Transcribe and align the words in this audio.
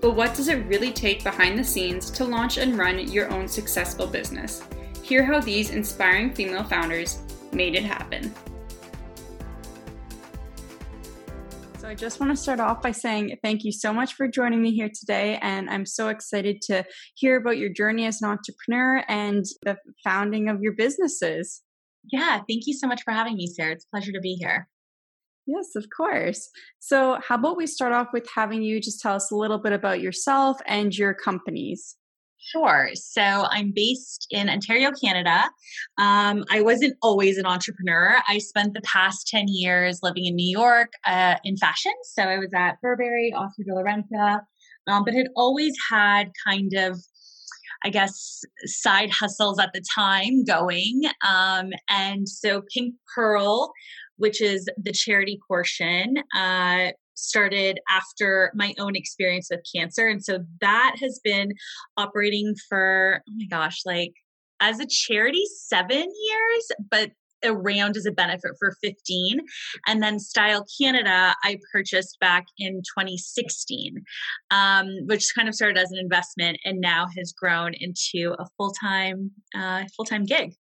but 0.00 0.12
what 0.12 0.34
does 0.34 0.48
it 0.48 0.66
really 0.66 0.92
take 0.92 1.22
behind 1.22 1.58
the 1.58 1.64
scenes 1.64 2.10
to 2.12 2.24
launch 2.24 2.56
and 2.56 2.78
run 2.78 2.98
your 3.10 3.30
own 3.30 3.46
successful 3.46 4.06
business? 4.06 4.62
Hear 5.02 5.24
how 5.24 5.40
these 5.40 5.70
inspiring 5.70 6.32
female 6.32 6.64
founders 6.64 7.18
made 7.52 7.74
it 7.74 7.84
happen. 7.84 8.32
So, 11.78 11.88
I 11.88 11.94
just 11.94 12.20
want 12.20 12.32
to 12.32 12.36
start 12.36 12.60
off 12.60 12.80
by 12.80 12.92
saying 12.92 13.36
thank 13.42 13.64
you 13.64 13.72
so 13.72 13.92
much 13.92 14.14
for 14.14 14.28
joining 14.28 14.62
me 14.62 14.72
here 14.72 14.88
today. 14.88 15.38
And 15.42 15.68
I'm 15.68 15.84
so 15.84 16.08
excited 16.08 16.62
to 16.62 16.84
hear 17.14 17.36
about 17.36 17.58
your 17.58 17.70
journey 17.70 18.06
as 18.06 18.22
an 18.22 18.28
entrepreneur 18.28 19.04
and 19.08 19.44
the 19.64 19.76
founding 20.02 20.48
of 20.48 20.62
your 20.62 20.72
businesses. 20.72 21.62
Yeah, 22.10 22.40
thank 22.48 22.66
you 22.66 22.72
so 22.74 22.86
much 22.86 23.02
for 23.02 23.12
having 23.12 23.36
me, 23.36 23.46
Sarah. 23.46 23.72
It's 23.72 23.84
a 23.84 23.90
pleasure 23.90 24.12
to 24.12 24.20
be 24.20 24.34
here. 24.34 24.68
Yes, 25.52 25.74
of 25.74 25.86
course. 25.96 26.48
So, 26.78 27.18
how 27.26 27.34
about 27.34 27.56
we 27.56 27.66
start 27.66 27.92
off 27.92 28.08
with 28.12 28.28
having 28.32 28.62
you 28.62 28.80
just 28.80 29.00
tell 29.00 29.14
us 29.14 29.30
a 29.32 29.36
little 29.36 29.58
bit 29.58 29.72
about 29.72 30.00
yourself 30.00 30.58
and 30.66 30.96
your 30.96 31.12
companies? 31.12 31.96
Sure. 32.38 32.90
So 32.94 33.22
I'm 33.50 33.70
based 33.74 34.26
in 34.30 34.48
Ontario, 34.48 34.92
Canada. 34.92 35.50
Um, 35.98 36.44
I 36.50 36.62
wasn't 36.62 36.96
always 37.02 37.36
an 37.36 37.46
entrepreneur. 37.46 38.16
I 38.28 38.38
spent 38.38 38.72
the 38.72 38.80
past 38.80 39.28
10 39.28 39.44
years 39.48 40.00
living 40.02 40.24
in 40.24 40.36
New 40.36 40.50
York 40.50 40.92
uh, 41.06 41.36
in 41.44 41.58
fashion. 41.58 41.92
So 42.02 42.22
I 42.22 42.38
was 42.38 42.52
at 42.54 42.80
Burberry, 42.80 43.32
Oscar 43.36 43.62
de 43.64 43.74
la 43.74 43.82
Renta, 43.82 44.40
um, 44.86 45.04
but 45.04 45.12
had 45.12 45.28
always 45.36 45.74
had 45.90 46.30
kind 46.46 46.72
of 46.74 46.98
I 47.82 47.88
guess, 47.88 48.42
side 48.66 49.10
hustles 49.10 49.58
at 49.58 49.72
the 49.72 49.82
time 49.94 50.44
going. 50.44 51.02
Um, 51.26 51.70
and 51.88 52.28
so 52.28 52.62
Pink 52.72 52.94
Pearl 53.14 53.72
which 54.20 54.40
is 54.42 54.68
the 54.76 54.92
charity 54.92 55.40
portion, 55.48 56.18
uh, 56.36 56.90
started 57.14 57.80
after 57.90 58.52
my 58.54 58.74
own 58.78 58.96
experience 58.96 59.48
with 59.50 59.60
cancer. 59.74 60.08
And 60.08 60.22
so 60.22 60.40
that 60.60 60.96
has 61.00 61.20
been 61.24 61.52
operating 61.96 62.54
for, 62.68 63.22
oh 63.28 63.32
my 63.36 63.46
gosh, 63.46 63.80
like 63.84 64.12
as 64.60 64.78
a 64.78 64.86
charity, 64.86 65.44
seven 65.66 65.98
years, 65.98 66.68
but 66.90 67.10
around 67.42 67.96
as 67.96 68.04
a 68.04 68.12
benefit 68.12 68.50
for 68.58 68.76
15 68.82 69.40
and 69.86 70.02
then 70.02 70.18
style 70.18 70.62
canada 70.78 71.34
i 71.42 71.58
purchased 71.72 72.18
back 72.20 72.44
in 72.58 72.82
2016 72.82 74.04
um, 74.50 74.86
which 75.06 75.32
kind 75.34 75.48
of 75.48 75.54
started 75.54 75.78
as 75.78 75.90
an 75.90 75.98
investment 75.98 76.58
and 76.66 76.82
now 76.82 77.06
has 77.16 77.32
grown 77.32 77.72
into 77.72 78.34
a 78.38 78.46
full-time 78.58 79.30
uh, 79.56 79.84
full-time 79.96 80.24
gig 80.24 80.54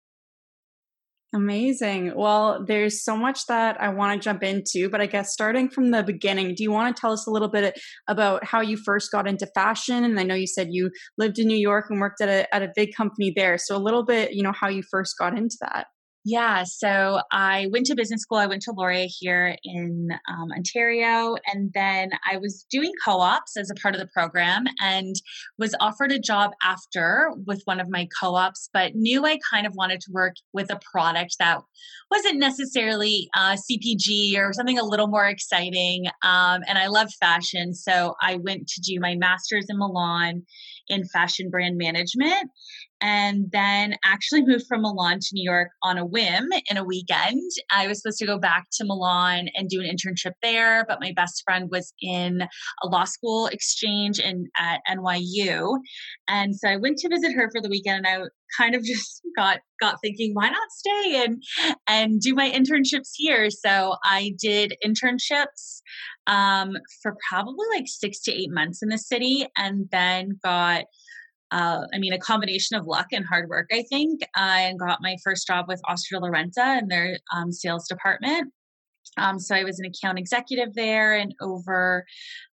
Amazing. 1.34 2.14
Well, 2.16 2.64
there's 2.66 3.04
so 3.04 3.14
much 3.14 3.44
that 3.48 3.78
I 3.78 3.90
want 3.90 4.18
to 4.18 4.24
jump 4.24 4.42
into, 4.42 4.88
but 4.88 5.02
I 5.02 5.06
guess 5.06 5.30
starting 5.30 5.68
from 5.68 5.90
the 5.90 6.02
beginning, 6.02 6.54
do 6.54 6.62
you 6.62 6.72
want 6.72 6.96
to 6.96 6.98
tell 6.98 7.12
us 7.12 7.26
a 7.26 7.30
little 7.30 7.50
bit 7.50 7.78
about 8.08 8.44
how 8.44 8.62
you 8.62 8.78
first 8.78 9.12
got 9.12 9.28
into 9.28 9.46
fashion? 9.54 10.04
And 10.04 10.18
I 10.18 10.22
know 10.22 10.34
you 10.34 10.46
said 10.46 10.68
you 10.70 10.90
lived 11.18 11.38
in 11.38 11.46
New 11.46 11.58
York 11.58 11.86
and 11.90 12.00
worked 12.00 12.22
at 12.22 12.30
a 12.30 12.54
at 12.54 12.62
a 12.62 12.72
big 12.74 12.94
company 12.96 13.30
there. 13.36 13.58
So 13.58 13.76
a 13.76 13.78
little 13.78 14.04
bit, 14.06 14.32
you 14.32 14.42
know, 14.42 14.52
how 14.52 14.68
you 14.68 14.82
first 14.90 15.18
got 15.18 15.36
into 15.36 15.56
that. 15.60 15.88
Yeah, 16.24 16.64
so 16.64 17.20
I 17.30 17.68
went 17.72 17.86
to 17.86 17.94
business 17.94 18.22
school. 18.22 18.38
I 18.38 18.46
went 18.46 18.62
to 18.62 18.72
Laurier 18.72 19.06
here 19.08 19.56
in 19.62 20.08
um, 20.28 20.50
Ontario, 20.50 21.36
and 21.46 21.72
then 21.72 22.10
I 22.30 22.36
was 22.38 22.66
doing 22.70 22.92
co 23.04 23.20
ops 23.20 23.56
as 23.56 23.70
a 23.70 23.74
part 23.76 23.94
of 23.94 24.00
the 24.00 24.08
program 24.08 24.64
and 24.82 25.14
was 25.58 25.74
offered 25.80 26.10
a 26.10 26.18
job 26.18 26.50
after 26.62 27.30
with 27.46 27.62
one 27.64 27.78
of 27.78 27.88
my 27.88 28.08
co 28.20 28.34
ops, 28.34 28.68
but 28.72 28.94
knew 28.94 29.24
I 29.24 29.38
kind 29.50 29.66
of 29.66 29.74
wanted 29.76 30.00
to 30.02 30.12
work 30.12 30.34
with 30.52 30.70
a 30.72 30.80
product 30.92 31.36
that 31.38 31.60
wasn't 32.10 32.38
necessarily 32.38 33.30
uh, 33.36 33.56
CPG 33.56 34.36
or 34.36 34.52
something 34.52 34.78
a 34.78 34.84
little 34.84 35.08
more 35.08 35.26
exciting. 35.26 36.06
Um, 36.24 36.62
and 36.66 36.78
I 36.78 36.88
love 36.88 37.10
fashion, 37.20 37.74
so 37.74 38.16
I 38.20 38.36
went 38.36 38.66
to 38.68 38.80
do 38.80 38.98
my 39.00 39.14
master's 39.14 39.66
in 39.68 39.78
Milan 39.78 40.42
in 40.88 41.04
fashion 41.06 41.48
brand 41.48 41.78
management 41.78 42.50
and 43.00 43.46
then 43.52 43.94
actually 44.04 44.42
moved 44.44 44.66
from 44.66 44.82
Milan 44.82 45.18
to 45.20 45.28
New 45.32 45.48
York 45.48 45.68
on 45.82 45.98
a 45.98 46.04
whim 46.04 46.48
in 46.70 46.76
a 46.76 46.84
weekend. 46.84 47.50
I 47.72 47.86
was 47.86 48.00
supposed 48.00 48.18
to 48.18 48.26
go 48.26 48.38
back 48.38 48.66
to 48.72 48.84
Milan 48.84 49.48
and 49.54 49.68
do 49.68 49.80
an 49.80 49.86
internship 49.86 50.32
there, 50.42 50.84
but 50.88 51.00
my 51.00 51.12
best 51.14 51.42
friend 51.44 51.68
was 51.70 51.92
in 52.00 52.42
a 52.82 52.86
law 52.86 53.04
school 53.04 53.46
exchange 53.46 54.18
in 54.18 54.48
at 54.58 54.80
NYU, 54.88 55.78
and 56.28 56.56
so 56.56 56.68
I 56.68 56.76
went 56.76 56.98
to 56.98 57.08
visit 57.08 57.32
her 57.34 57.50
for 57.50 57.60
the 57.60 57.68
weekend. 57.68 58.06
And 58.06 58.06
I 58.06 58.26
kind 58.56 58.74
of 58.74 58.82
just 58.84 59.22
got 59.36 59.58
got 59.80 60.00
thinking, 60.02 60.34
why 60.34 60.48
not 60.48 60.68
stay 60.70 61.24
and 61.24 61.42
and 61.86 62.20
do 62.20 62.34
my 62.34 62.50
internships 62.50 63.10
here? 63.14 63.50
So 63.50 63.96
I 64.04 64.34
did 64.40 64.74
internships 64.84 65.80
um, 66.26 66.76
for 67.02 67.16
probably 67.28 67.66
like 67.74 67.86
six 67.86 68.20
to 68.22 68.32
eight 68.32 68.52
months 68.52 68.82
in 68.82 68.88
the 68.88 68.98
city, 68.98 69.46
and 69.56 69.88
then 69.90 70.38
got 70.42 70.84
uh, 71.50 71.86
I 71.92 71.98
mean, 71.98 72.12
a 72.12 72.18
combination 72.18 72.76
of 72.76 72.86
luck 72.86 73.06
and 73.12 73.24
hard 73.24 73.48
work, 73.48 73.68
I 73.72 73.82
think. 73.82 74.20
I 74.34 74.74
got 74.78 74.98
my 75.00 75.16
first 75.24 75.46
job 75.46 75.66
with 75.68 75.80
la 75.88 76.28
Renta 76.28 76.78
in 76.80 76.88
their 76.88 77.18
um, 77.34 77.52
sales 77.52 77.86
department. 77.88 78.52
Um, 79.16 79.38
so 79.38 79.54
I 79.54 79.64
was 79.64 79.78
an 79.78 79.86
account 79.86 80.18
executive 80.18 80.74
there 80.74 81.14
and 81.14 81.34
over 81.40 82.04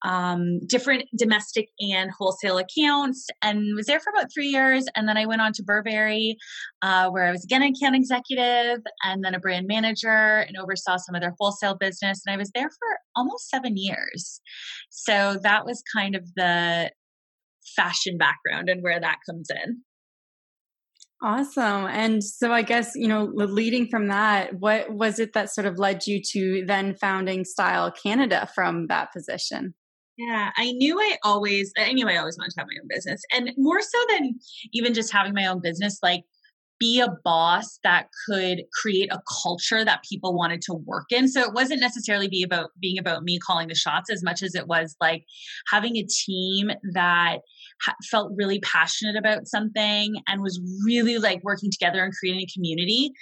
um, 0.05 0.61
different 0.67 1.05
domestic 1.17 1.69
and 1.81 2.11
wholesale 2.11 2.59
accounts, 2.59 3.27
and 3.41 3.75
was 3.75 3.87
there 3.87 4.01
for 4.01 4.13
about 4.15 4.33
three 4.33 4.49
years. 4.49 4.85
And 4.95 5.09
then 5.09 5.17
I 5.17 5.27
went 5.27 5.41
on 5.41 5.53
to 5.55 5.63
Burberry, 5.63 6.37
uh, 6.83 7.09
where 7.11 7.27
I 7.27 7.31
was 7.31 7.45
again 7.45 7.63
an 7.63 7.73
account 7.75 7.97
executive 7.97 8.81
and 9.03 9.25
then 9.25 9.35
a 9.35 9.41
brand 9.41 9.67
manager 9.67 10.45
and 10.47 10.57
oversaw 10.57 10.97
some 10.97 11.15
of 11.15 11.21
their 11.21 11.35
wholesale 11.39 11.75
business. 11.75 12.23
And 12.27 12.35
I 12.35 12.39
was 12.39 12.51
there 12.55 12.69
for 12.69 12.99
almost 13.17 13.49
seven 13.49 13.77
years. 13.77 14.41
So 14.91 15.39
that 15.43 15.65
was 15.65 15.83
kind 15.95 16.15
of 16.15 16.27
the 16.35 16.91
fashion 17.77 18.19
background 18.19 18.69
and 18.69 18.83
where 18.83 19.01
that 19.01 19.19
comes 19.29 19.49
in. 19.51 19.83
Awesome. 21.23 21.87
And 21.87 22.23
so 22.25 22.53
I 22.53 22.63
guess, 22.63 22.93
you 22.97 23.07
know, 23.07 23.25
leading 23.25 23.87
from 23.87 24.09
that, 24.09 24.55
what 24.59 24.91
was 24.91 25.21
it 25.21 25.35
that 25.35 25.51
sort 25.51 25.67
of 25.67 25.79
led 25.79 26.05
you 26.07 26.21
to 26.33 26.65
then 26.67 26.97
founding 26.97 27.45
Style 27.45 27.93
Canada 27.93 28.49
from 28.55 28.89
that 28.89 29.13
position? 29.13 29.75
Yeah, 30.19 30.51
I 30.57 30.73
knew 30.73 30.99
I 30.99 31.17
always, 31.23 31.73
I 31.79 31.93
knew 31.93 32.09
I 32.09 32.17
always 32.17 32.37
wanted 32.37 32.51
to 32.55 32.61
have 32.61 32.67
my 32.67 32.81
own 32.83 32.89
business. 32.89 33.23
And 33.33 33.53
more 33.57 33.81
so 33.81 33.99
than 34.11 34.35
even 34.73 34.95
just 34.95 35.13
having 35.13 35.33
my 35.33 35.47
own 35.47 35.61
business, 35.63 35.99
like 36.03 36.25
be 36.83 36.99
a 36.99 37.17
boss 37.23 37.79
that 37.85 38.09
could 38.27 38.65
create 38.73 39.09
a 39.13 39.23
culture 39.45 39.85
that 39.85 40.03
people 40.03 40.35
wanted 40.35 40.61
to 40.61 40.75
work 40.75 41.13
in. 41.13 41.29
So 41.29 41.41
it 41.41 41.53
wasn't 41.53 41.81
necessarily 41.81 42.27
be 42.27 42.43
about 42.43 42.71
being 42.81 42.99
about 42.99 43.23
me 43.23 43.39
calling 43.39 43.69
the 43.69 43.75
shots 43.77 44.11
as 44.11 44.25
much 44.25 44.43
as 44.43 44.57
it 44.57 44.67
was 44.67 44.97
like 45.01 45.25
having 45.71 45.97
a 45.97 46.03
team 46.03 46.73
that 46.93 47.39
ha- 47.83 47.95
felt 48.11 48.33
really 48.35 48.59
passionate 48.59 49.15
about 49.15 49.47
something 49.47 50.17
and 50.27 50.43
was 50.43 50.61
really 50.85 51.19
like 51.19 51.45
working 51.45 51.71
together 51.71 52.03
and 52.03 52.13
creating 52.15 52.41
a 52.41 52.53
community. 52.53 53.13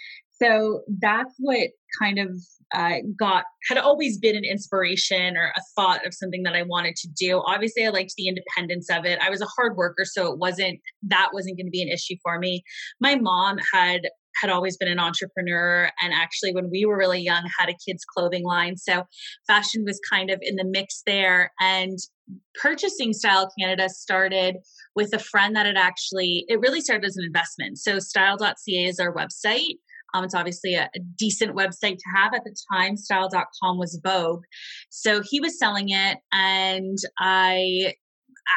So 0.42 0.80
that's 0.98 1.34
what 1.38 1.68
kind 1.98 2.18
of 2.18 2.30
uh, 2.72 2.98
got 3.18 3.44
had 3.68 3.78
always 3.78 4.18
been 4.18 4.36
an 4.36 4.44
inspiration 4.44 5.36
or 5.36 5.52
a 5.56 5.60
thought 5.74 6.06
of 6.06 6.14
something 6.14 6.42
that 6.44 6.54
I 6.54 6.62
wanted 6.62 6.96
to 6.96 7.08
do. 7.08 7.42
Obviously, 7.44 7.84
I 7.84 7.90
liked 7.90 8.14
the 8.16 8.28
independence 8.28 8.88
of 8.90 9.04
it. 9.04 9.18
I 9.20 9.30
was 9.30 9.40
a 9.40 9.48
hard 9.56 9.76
worker, 9.76 10.04
so 10.04 10.32
it 10.32 10.38
wasn't 10.38 10.80
that 11.02 11.30
wasn't 11.32 11.56
going 11.56 11.66
to 11.66 11.70
be 11.70 11.82
an 11.82 11.88
issue 11.88 12.16
for 12.22 12.38
me. 12.38 12.62
My 13.00 13.16
mom 13.16 13.58
had 13.72 14.02
had 14.40 14.50
always 14.50 14.76
been 14.76 14.88
an 14.88 15.00
entrepreneur 15.00 15.90
and 16.00 16.12
actually 16.14 16.54
when 16.54 16.70
we 16.70 16.84
were 16.84 16.96
really 16.96 17.20
young 17.20 17.48
had 17.58 17.68
a 17.68 17.76
kids 17.84 18.04
clothing 18.04 18.44
line 18.44 18.76
so 18.76 19.02
fashion 19.46 19.84
was 19.84 20.00
kind 20.10 20.30
of 20.30 20.38
in 20.40 20.56
the 20.56 20.64
mix 20.64 21.02
there 21.04 21.52
and 21.60 21.98
purchasing 22.54 23.12
style 23.12 23.50
canada 23.58 23.88
started 23.88 24.56
with 24.94 25.12
a 25.12 25.18
friend 25.18 25.56
that 25.56 25.66
had 25.66 25.76
actually 25.76 26.44
it 26.48 26.60
really 26.60 26.80
started 26.80 27.04
as 27.04 27.16
an 27.16 27.24
investment 27.24 27.76
so 27.76 27.98
style.ca 27.98 28.84
is 28.84 29.00
our 29.00 29.12
website 29.12 29.74
um, 30.14 30.24
it's 30.24 30.34
obviously 30.34 30.74
a, 30.74 30.90
a, 30.94 31.00
decent 31.16 31.54
website 31.56 31.96
to 31.96 32.10
have 32.14 32.34
at 32.34 32.44
the 32.44 32.54
time. 32.72 32.96
Style.com 32.96 33.78
was 33.78 34.00
Vogue. 34.02 34.44
So 34.88 35.22
he 35.22 35.40
was 35.40 35.58
selling 35.58 35.90
it, 35.90 36.18
and 36.32 36.98
I 37.18 37.94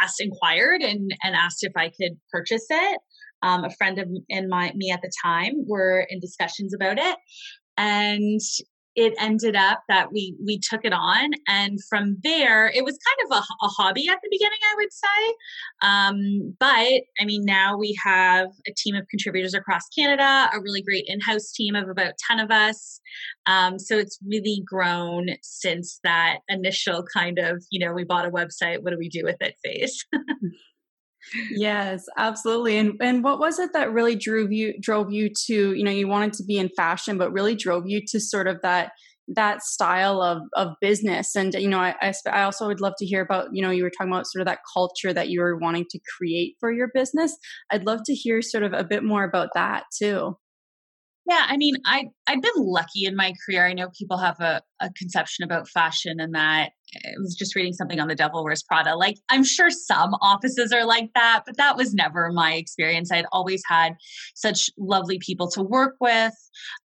asked, 0.02 0.22
inquired, 0.22 0.82
and, 0.82 1.12
and 1.24 1.36
asked 1.36 1.64
if 1.64 1.74
I 1.76 1.90
could 1.90 2.18
purchase 2.32 2.66
it. 2.70 3.00
Um, 3.42 3.66
a 3.66 3.70
friend 3.72 4.00
of 4.00 4.08
and 4.30 4.48
my 4.48 4.72
me 4.74 4.92
at 4.92 5.02
the 5.02 5.12
time 5.24 5.66
were 5.68 6.08
in 6.10 6.20
discussions 6.20 6.74
about 6.74 6.98
it, 6.98 7.18
and 7.78 8.40
it 8.95 9.13
ended 9.19 9.56
up 9.56 9.84
that 9.90 10.12
we 10.12 10.36
we 10.45 10.60
took 10.60 10.81
it 10.84 10.94
on. 10.94 11.31
And 11.48 11.80
from 11.90 12.18
there 12.24 12.68
it 12.68 12.84
was 12.84 12.98
kind 12.98 13.31
of 13.31 13.38
a, 13.38 13.66
a 13.66 13.69
hobby 13.69 14.07
at 14.10 14.19
the 14.22 14.30
beginning 14.30 14.60
i 14.72 14.75
would 14.75 14.94
say. 14.94 15.07
Um, 15.81 16.56
but 16.60 17.04
i 17.19 17.25
mean 17.25 17.45
now 17.45 17.78
we 17.78 17.98
have 18.04 18.48
a 18.68 18.74
team 18.75 18.95
of 18.95 19.07
contributors 19.10 19.54
across 19.54 19.88
canada 19.95 20.50
a 20.54 20.62
really 20.62 20.81
great 20.81 21.06
in-house 21.07 21.51
team 21.51 21.75
of 21.75 21.90
about 21.90 22.13
10 22.28 22.40
of 22.40 22.51
us. 22.51 23.00
Um, 23.45 23.80
so 23.80 23.98
it's 23.98 24.19
really 24.25 24.63
grown 24.66 25.30
since 25.42 26.00
that 26.04 26.40
initial 26.48 27.04
kind 27.13 27.40
of 27.40 27.63
you 27.69 27.86
know 27.86 27.94
we 27.94 28.04
bought 28.04 28.25
a 28.25 28.31
website 28.31 28.81
what 28.84 28.92
do 28.92 28.98
we 28.98 29.10
do 29.10 29.24
with 29.24 29.38
it 29.42 29.56
phase 29.63 30.06
yes 31.52 32.06
absolutely 32.18 32.78
and 32.78 32.94
and 33.02 33.24
what 33.24 33.40
was 33.40 33.60
it 33.60 33.72
that 33.74 33.92
really 33.92 34.16
drove 34.16 34.52
you 34.52 34.74
drove 34.80 35.12
you 35.12 35.30
to 35.30 35.74
you 35.74 35.84
know 35.84 35.92
you 35.92 36.08
wanted 36.08 36.34
to 36.34 36.44
be 36.44 36.58
in 36.58 36.70
fashion 36.70 37.18
but 37.18 37.31
really 37.31 37.56
drove 37.56 37.84
you 37.86 38.02
to 38.06 38.20
sort 38.20 38.48
of 38.48 38.62
that 38.62 38.92
that 39.28 39.62
style 39.62 40.22
of 40.22 40.42
of 40.54 40.75
business? 40.81 41.36
And 41.36 41.54
you 41.54 41.70
know 41.70 41.80
I, 41.80 41.96
I, 42.02 42.14
I 42.30 42.44
also 42.44 42.68
would 42.68 42.81
love 42.81 42.94
to 42.98 43.06
hear 43.06 43.22
about 43.22 43.50
you 43.54 43.62
know 43.62 43.72
you 43.72 43.84
were 43.84 43.90
talking 43.90 44.12
about 44.12 44.28
sort 44.28 44.42
of 44.42 44.48
that 44.48 44.60
culture 44.74 45.14
that 45.14 45.30
you 45.30 45.42
were 45.42 45.58
wanting 45.58 45.86
to 45.92 46.00
create 46.18 46.56
for 46.60 46.72
your 46.72 46.90
business. 46.94 47.36
I'd 47.72 47.86
love 47.86 48.02
to 48.06 48.14
hear 48.14 48.42
sort 48.42 48.64
of 48.64 48.74
a 48.74 48.84
bit 48.84 49.04
more 49.04 49.24
about 49.24 49.50
that 49.56 49.86
too 49.98 50.38
yeah, 51.25 51.46
I 51.48 51.56
mean, 51.56 51.75
I 51.86 52.06
I've 52.28 52.42
been 52.42 52.52
lucky 52.58 53.06
in 53.06 53.16
my 53.16 53.34
career. 53.46 53.66
I 53.66 53.74
know 53.74 53.90
people 53.98 54.18
have 54.18 54.40
a, 54.42 54.62
a 54.81 54.90
conception 54.92 55.44
about 55.44 55.70
fashion 55.70 56.20
and 56.20 56.36
that 56.36 56.72
I 56.96 57.12
was 57.18 57.36
just 57.36 57.56
reading 57.56 57.74
something 57.74 58.00
on 58.00 58.08
the 58.08 58.16
Devil 58.16 58.44
Wears 58.44 58.62
Prada. 58.62 58.96
Like, 58.96 59.18
I'm 59.30 59.44
sure 59.44 59.70
some 59.70 60.16
offices 60.22 60.72
are 60.74 60.86
like 60.86 61.10
that, 61.16 61.44
but 61.46 61.58
that 61.58 61.78
was 61.78 61.94
never 61.94 62.31
my 62.31 62.54
experience. 62.54 63.12
I'd 63.12 63.25
always 63.31 63.64
had 63.68 63.96
such 64.36 64.70
lovely 64.78 65.18
people 65.20 65.50
to 65.52 65.64
work 65.64 65.96
with. 66.02 66.34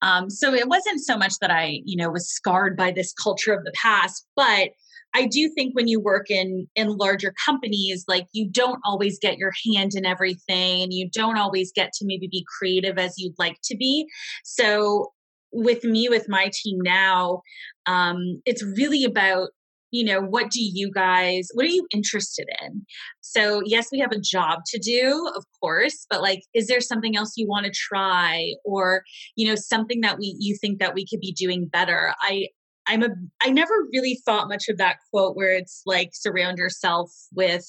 Um, 0.01 0.29
so 0.29 0.53
it 0.53 0.67
wasn't 0.67 0.99
so 1.01 1.17
much 1.17 1.39
that 1.39 1.51
I, 1.51 1.81
you 1.85 1.95
know, 1.95 2.09
was 2.09 2.29
scarred 2.29 2.75
by 2.75 2.91
this 2.91 3.13
culture 3.13 3.53
of 3.53 3.63
the 3.63 3.73
past, 3.81 4.27
but 4.35 4.69
I 5.15 5.25
do 5.27 5.49
think 5.55 5.73
when 5.73 5.87
you 5.87 6.01
work 6.01 6.29
in 6.29 6.67
in 6.75 6.97
larger 6.97 7.33
companies, 7.45 8.03
like 8.07 8.27
you 8.33 8.49
don't 8.49 8.81
always 8.83 9.17
get 9.17 9.37
your 9.37 9.53
hand 9.65 9.93
in 9.95 10.05
everything, 10.05 10.83
and 10.83 10.93
you 10.93 11.09
don't 11.09 11.37
always 11.37 11.71
get 11.73 11.93
to 11.93 12.05
maybe 12.05 12.27
be 12.27 12.45
creative 12.59 12.97
as 12.97 13.17
you'd 13.17 13.39
like 13.39 13.57
to 13.63 13.77
be. 13.77 14.05
So 14.43 15.13
with 15.53 15.85
me, 15.85 16.09
with 16.09 16.27
my 16.27 16.51
team 16.53 16.79
now, 16.81 17.41
um, 17.85 18.41
it's 18.45 18.61
really 18.77 19.05
about 19.05 19.49
you 19.91 20.03
know 20.03 20.19
what 20.19 20.49
do 20.51 20.61
you 20.61 20.91
guys 20.91 21.47
what 21.53 21.65
are 21.65 21.69
you 21.69 21.87
interested 21.93 22.47
in 22.61 22.85
so 23.21 23.61
yes 23.65 23.87
we 23.91 23.99
have 23.99 24.11
a 24.11 24.19
job 24.19 24.59
to 24.65 24.79
do 24.79 25.31
of 25.35 25.45
course 25.61 26.05
but 26.09 26.21
like 26.21 26.41
is 26.53 26.67
there 26.67 26.81
something 26.81 27.15
else 27.15 27.33
you 27.37 27.47
want 27.47 27.65
to 27.65 27.71
try 27.71 28.51
or 28.65 29.03
you 29.35 29.47
know 29.47 29.55
something 29.55 30.01
that 30.01 30.17
we 30.17 30.35
you 30.39 30.57
think 30.59 30.79
that 30.79 30.95
we 30.95 31.05
could 31.05 31.21
be 31.21 31.31
doing 31.31 31.67
better 31.67 32.13
i 32.21 32.47
I'm 32.87 33.03
a 33.03 33.09
I 33.41 33.49
never 33.49 33.73
really 33.93 34.19
thought 34.25 34.47
much 34.47 34.69
of 34.69 34.77
that 34.77 34.97
quote 35.11 35.35
where 35.35 35.53
it's 35.53 35.81
like 35.85 36.11
surround 36.13 36.57
yourself 36.57 37.11
with 37.33 37.65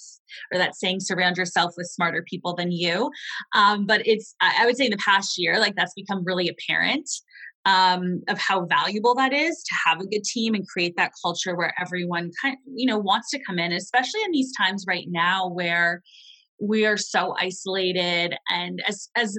or 0.52 0.58
that 0.58 0.76
saying 0.76 1.00
surround 1.00 1.36
yourself 1.36 1.74
with 1.76 1.86
smarter 1.86 2.22
people 2.22 2.54
than 2.54 2.72
you. 2.72 3.10
Um, 3.54 3.86
but 3.86 4.06
it's 4.06 4.34
I 4.40 4.66
would 4.66 4.76
say 4.76 4.86
in 4.86 4.90
the 4.90 4.98
past 4.98 5.38
year, 5.38 5.58
like 5.58 5.76
that's 5.76 5.94
become 5.94 6.24
really 6.24 6.48
apparent 6.48 7.08
um, 7.64 8.22
of 8.28 8.38
how 8.38 8.64
valuable 8.64 9.14
that 9.16 9.32
is 9.32 9.62
to 9.64 9.74
have 9.86 10.00
a 10.00 10.06
good 10.06 10.22
team 10.22 10.54
and 10.54 10.66
create 10.66 10.96
that 10.96 11.12
culture 11.20 11.56
where 11.56 11.74
everyone 11.80 12.30
kind 12.40 12.56
you 12.66 12.86
know 12.86 12.98
wants 12.98 13.30
to 13.30 13.42
come 13.44 13.58
in, 13.58 13.72
especially 13.72 14.22
in 14.22 14.32
these 14.32 14.52
times 14.56 14.84
right 14.86 15.06
now 15.08 15.48
where 15.48 16.02
we 16.60 16.86
are 16.86 16.96
so 16.96 17.34
isolated 17.38 18.34
and 18.50 18.82
as 18.88 19.08
as 19.16 19.36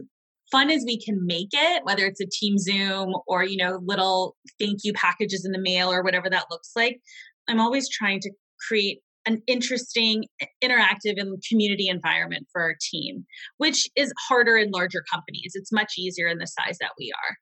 fun 0.52 0.70
as 0.70 0.84
we 0.86 1.00
can 1.00 1.26
make 1.26 1.50
it, 1.54 1.84
whether 1.84 2.06
it's 2.06 2.22
a 2.22 2.26
team 2.26 2.58
Zoom 2.58 3.14
or, 3.28 3.44
you 3.44 3.58
know, 3.58 3.80
little 3.84 4.36
thank 4.60 4.80
you 4.84 4.94
packages 4.94 5.46
in 5.46 5.52
the 5.52 5.60
mail 5.60 5.92
or 5.92 6.04
whatever 6.04 6.30
that 6.30 6.46
looks 6.50 6.72
like, 6.76 7.00
I'm 7.48 7.60
always 7.60 7.90
trying 7.90 8.20
to 8.22 8.32
create 8.68 9.00
an 9.26 9.42
interesting, 9.46 10.24
interactive, 10.64 11.18
and 11.18 11.42
community 11.50 11.90
environment 11.90 12.48
for 12.52 12.62
our 12.62 12.76
team, 12.80 13.26
which 13.58 13.90
is 13.96 14.14
harder 14.30 14.58
in 14.58 14.72
larger 14.72 15.04
companies. 15.12 15.52
It's 15.54 15.72
much 15.72 15.94
easier 15.98 16.28
in 16.28 16.38
the 16.38 16.48
size 16.48 16.78
that 16.80 16.92
we 16.98 17.12
are. 17.12 17.36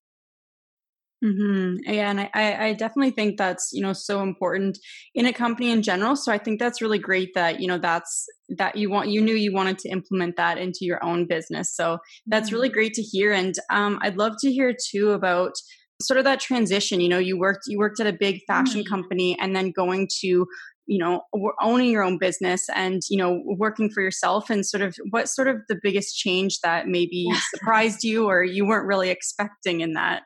Mm-hmm. 1.24 1.92
Yeah, 1.92 2.12
and 2.12 2.20
I, 2.34 2.68
I 2.68 2.74
definitely 2.74 3.12
think 3.12 3.38
that's 3.38 3.70
you 3.72 3.82
know 3.82 3.94
so 3.94 4.22
important 4.22 4.78
in 5.14 5.26
a 5.26 5.34
company 5.34 5.72
in 5.72 5.82
general. 5.82 6.16
So 6.16 6.32
I 6.32 6.38
think 6.38 6.60
that's 6.60 6.82
really 6.82 7.00
great 7.00 7.30
that 7.36 7.62
you 7.62 7.68
know 7.68 7.78
that's 7.78 8.26
that 8.58 8.76
you 8.76 8.90
want 8.90 9.10
you 9.10 9.22
knew 9.22 9.34
you 9.34 9.54
wanted 9.54 9.80
to 9.80 9.90
implement 9.90 10.36
that 10.36 10.58
into 10.58 10.80
your 10.82 11.04
own 11.04 11.26
business. 11.26 11.74
So 11.74 12.00
that's 12.28 12.52
really 12.52 12.68
mm-hmm. 12.68 12.74
great 12.74 12.94
to 12.96 13.02
hear. 13.02 13.32
And 13.32 13.56
um, 13.72 13.98
I'd 14.02 14.18
love 14.18 14.34
to 14.42 14.52
hear 14.52 14.76
too 14.90 15.12
about 15.12 15.54
sort 16.02 16.18
of 16.18 16.26
that 16.26 16.42
transition. 16.42 17.00
You 17.00 17.10
know, 17.10 17.20
you 17.20 17.40
worked 17.40 17.64
you 17.68 17.78
worked 17.78 18.00
at 18.02 18.08
a 18.08 18.14
big 18.14 18.42
fashion 18.46 18.82
mm-hmm. 18.82 18.94
company, 18.94 19.38
and 19.40 19.56
then 19.56 19.72
going 19.72 20.10
to 20.22 20.46
you 20.88 21.00
know 21.00 21.22
owning 21.62 21.92
your 21.92 22.04
own 22.04 22.18
business 22.18 22.68
and 22.76 23.02
you 23.10 23.18
know 23.18 23.42
working 23.58 23.90
for 23.90 24.02
yourself 24.02 24.50
and 24.50 24.66
sort 24.66 24.84
of 24.84 24.96
what 25.12 25.30
sort 25.30 25.48
of 25.48 25.58
the 25.70 25.80
biggest 25.82 26.18
change 26.18 26.60
that 26.62 26.88
maybe 26.88 27.28
surprised 27.52 28.04
you 28.04 28.28
or 28.28 28.44
you 28.44 28.68
weren't 28.68 28.86
really 28.86 29.10
expecting 29.10 29.82
in 29.82 29.94
that 29.94 30.22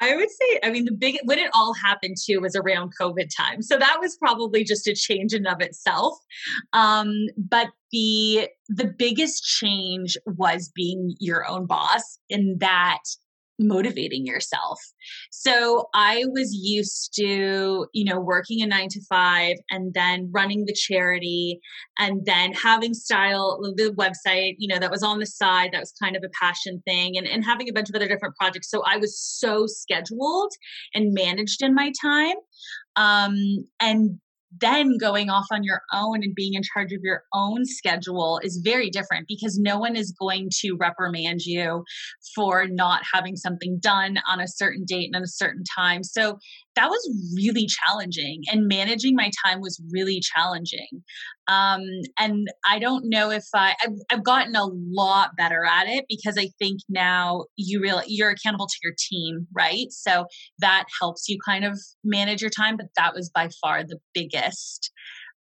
I 0.00 0.14
would 0.14 0.30
say, 0.30 0.60
I 0.62 0.70
mean, 0.70 0.84
the 0.84 0.92
big 0.92 1.18
when 1.24 1.38
it 1.38 1.50
all 1.54 1.72
happened 1.74 2.16
too 2.22 2.40
was 2.40 2.54
around 2.54 2.92
COVID 3.00 3.28
time, 3.34 3.62
so 3.62 3.78
that 3.78 3.98
was 4.00 4.16
probably 4.16 4.64
just 4.64 4.86
a 4.86 4.94
change 4.94 5.32
in 5.32 5.46
of 5.46 5.60
itself. 5.60 6.18
Um, 6.72 7.12
but 7.36 7.68
the 7.92 8.48
the 8.68 8.92
biggest 8.98 9.44
change 9.44 10.16
was 10.26 10.70
being 10.74 11.14
your 11.18 11.48
own 11.48 11.66
boss 11.66 12.18
in 12.28 12.56
that 12.60 13.02
motivating 13.58 14.26
yourself. 14.26 14.80
So 15.30 15.88
I 15.94 16.24
was 16.28 16.52
used 16.54 17.14
to, 17.16 17.86
you 17.92 18.04
know, 18.04 18.20
working 18.20 18.62
a 18.62 18.66
nine 18.66 18.88
to 18.90 19.00
five 19.08 19.56
and 19.70 19.94
then 19.94 20.30
running 20.32 20.64
the 20.66 20.74
charity 20.74 21.60
and 21.98 22.24
then 22.26 22.52
having 22.52 22.94
style, 22.94 23.58
the 23.76 23.94
website, 23.96 24.56
you 24.58 24.68
know, 24.68 24.78
that 24.78 24.90
was 24.90 25.02
on 25.02 25.18
the 25.18 25.26
side. 25.26 25.70
That 25.72 25.80
was 25.80 25.92
kind 26.02 26.16
of 26.16 26.22
a 26.24 26.30
passion 26.40 26.82
thing 26.86 27.16
and, 27.16 27.26
and 27.26 27.44
having 27.44 27.68
a 27.68 27.72
bunch 27.72 27.88
of 27.88 27.94
other 27.94 28.08
different 28.08 28.36
projects. 28.36 28.70
So 28.70 28.82
I 28.86 28.96
was 28.96 29.18
so 29.18 29.66
scheduled 29.66 30.52
and 30.94 31.14
managed 31.14 31.62
in 31.62 31.74
my 31.74 31.92
time. 32.00 32.36
Um, 32.96 33.66
and 33.80 34.18
then 34.60 34.96
going 34.98 35.28
off 35.28 35.46
on 35.50 35.62
your 35.62 35.82
own 35.92 36.22
and 36.22 36.34
being 36.34 36.54
in 36.54 36.62
charge 36.62 36.92
of 36.92 37.00
your 37.02 37.24
own 37.34 37.64
schedule 37.64 38.40
is 38.42 38.60
very 38.64 38.90
different 38.90 39.26
because 39.28 39.58
no 39.58 39.78
one 39.78 39.96
is 39.96 40.14
going 40.18 40.48
to 40.60 40.76
reprimand 40.78 41.40
you 41.44 41.84
for 42.34 42.66
not 42.66 43.02
having 43.12 43.36
something 43.36 43.78
done 43.80 44.18
on 44.28 44.40
a 44.40 44.48
certain 44.48 44.84
date 44.86 45.06
and 45.06 45.16
at 45.16 45.22
a 45.22 45.28
certain 45.28 45.64
time. 45.76 46.02
So 46.02 46.38
that 46.76 46.88
was 46.88 47.32
really 47.34 47.66
challenging 47.66 48.42
and 48.52 48.68
managing 48.68 49.14
my 49.14 49.30
time 49.44 49.60
was 49.60 49.80
really 49.90 50.20
challenging. 50.20 51.02
Um, 51.48 51.82
and 52.18 52.48
i 52.68 52.80
don't 52.80 53.04
know 53.08 53.30
if 53.30 53.44
I, 53.54 53.74
I've, 53.80 53.92
I've, 54.10 54.24
gotten 54.24 54.56
a 54.56 54.66
lot 54.66 55.30
better 55.36 55.64
at 55.64 55.86
it 55.86 56.04
because 56.08 56.36
i 56.36 56.48
think 56.58 56.80
now 56.88 57.44
you 57.54 57.80
really 57.80 58.02
you're 58.08 58.30
accountable 58.30 58.66
to 58.66 58.78
your 58.82 58.94
team 58.98 59.46
right? 59.54 59.86
So 59.90 60.26
that 60.58 60.86
helps 61.00 61.28
you 61.28 61.38
kind 61.46 61.64
of 61.64 61.78
manage 62.02 62.40
your 62.42 62.50
time 62.50 62.76
but 62.76 62.86
that 62.96 63.14
was 63.14 63.30
by 63.30 63.48
far 63.62 63.84
the 63.84 63.98
biggest 64.12 64.90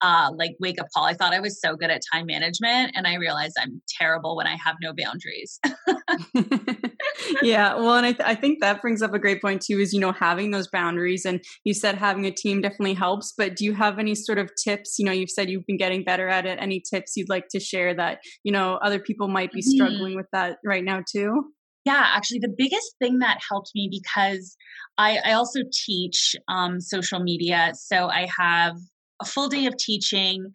uh, 0.03 0.31
like 0.37 0.57
wake 0.61 0.81
up 0.81 0.89
call. 0.95 1.05
I 1.05 1.15
thought 1.15 1.33
I 1.33 1.41
was 1.41 1.61
so 1.61 1.77
good 1.77 1.91
at 1.91 2.03
time 2.13 2.27
management, 2.27 2.93
and 2.95 3.07
I 3.07 3.15
realized 3.15 3.55
I'm 3.59 3.81
terrible 4.01 4.37
when 4.37 4.47
I 4.47 4.57
have 4.57 4.77
no 4.83 4.93
boundaries. 4.93 5.61
yeah, 7.43 7.75
well, 7.77 7.95
and 7.95 8.07
I, 8.07 8.13
th- 8.13 8.29
I 8.29 8.35
think 8.35 8.61
that 8.61 8.83
brings 8.83 9.01
up 9.01 9.15
a 9.15 9.19
great 9.19 9.41
point 9.41 9.63
too. 9.63 9.79
Is 9.79 9.93
you 9.93 10.01
know 10.01 10.13
having 10.13 10.51
those 10.51 10.69
boundaries, 10.69 11.25
and 11.25 11.41
you 11.65 11.73
said 11.73 11.97
having 11.97 12.27
a 12.27 12.33
team 12.33 12.61
definitely 12.61 12.95
helps. 12.95 13.33
But 13.37 13.57
do 13.57 13.65
you 13.65 13.75
have 13.75 13.99
any 13.99 14.15
sort 14.17 14.39
of 14.39 14.51
tips? 14.63 14.97
You 14.99 15.07
know, 15.07 15.13
you've 15.13 15.31
said 15.31 15.49
you've 15.49 15.67
been 15.67 15.79
getting 15.79 16.03
better 16.05 16.29
at 16.29 16.47
it. 16.47 16.59
Any 16.61 16.83
tips 16.93 17.13
you'd 17.17 17.29
like 17.29 17.47
to 17.53 17.61
share 17.61 17.95
that 17.95 18.19
you 18.43 18.53
know 18.53 18.79
other 18.83 18.99
people 18.99 19.29
might 19.29 19.53
be 19.53 19.61
mm-hmm. 19.61 19.71
struggling 19.71 20.11
mm-hmm. 20.11 20.17
with 20.17 20.27
that 20.33 20.59
right 20.65 20.85
now 20.85 21.03
too? 21.11 21.45
Yeah, 21.85 22.11
actually, 22.15 22.39
the 22.39 22.55
biggest 22.57 22.95
thing 23.01 23.19
that 23.19 23.39
helped 23.49 23.73
me 23.75 23.89
because 23.91 24.57
I, 24.99 25.19
I 25.25 25.33
also 25.33 25.61
teach 25.87 26.37
um, 26.49 26.81
social 26.81 27.21
media. 27.21 27.73
So 27.75 28.09
I 28.09 28.29
have 28.39 28.77
a 29.23 29.25
full 29.25 29.49
day 29.49 29.67
of 29.67 29.77
teaching 29.77 30.51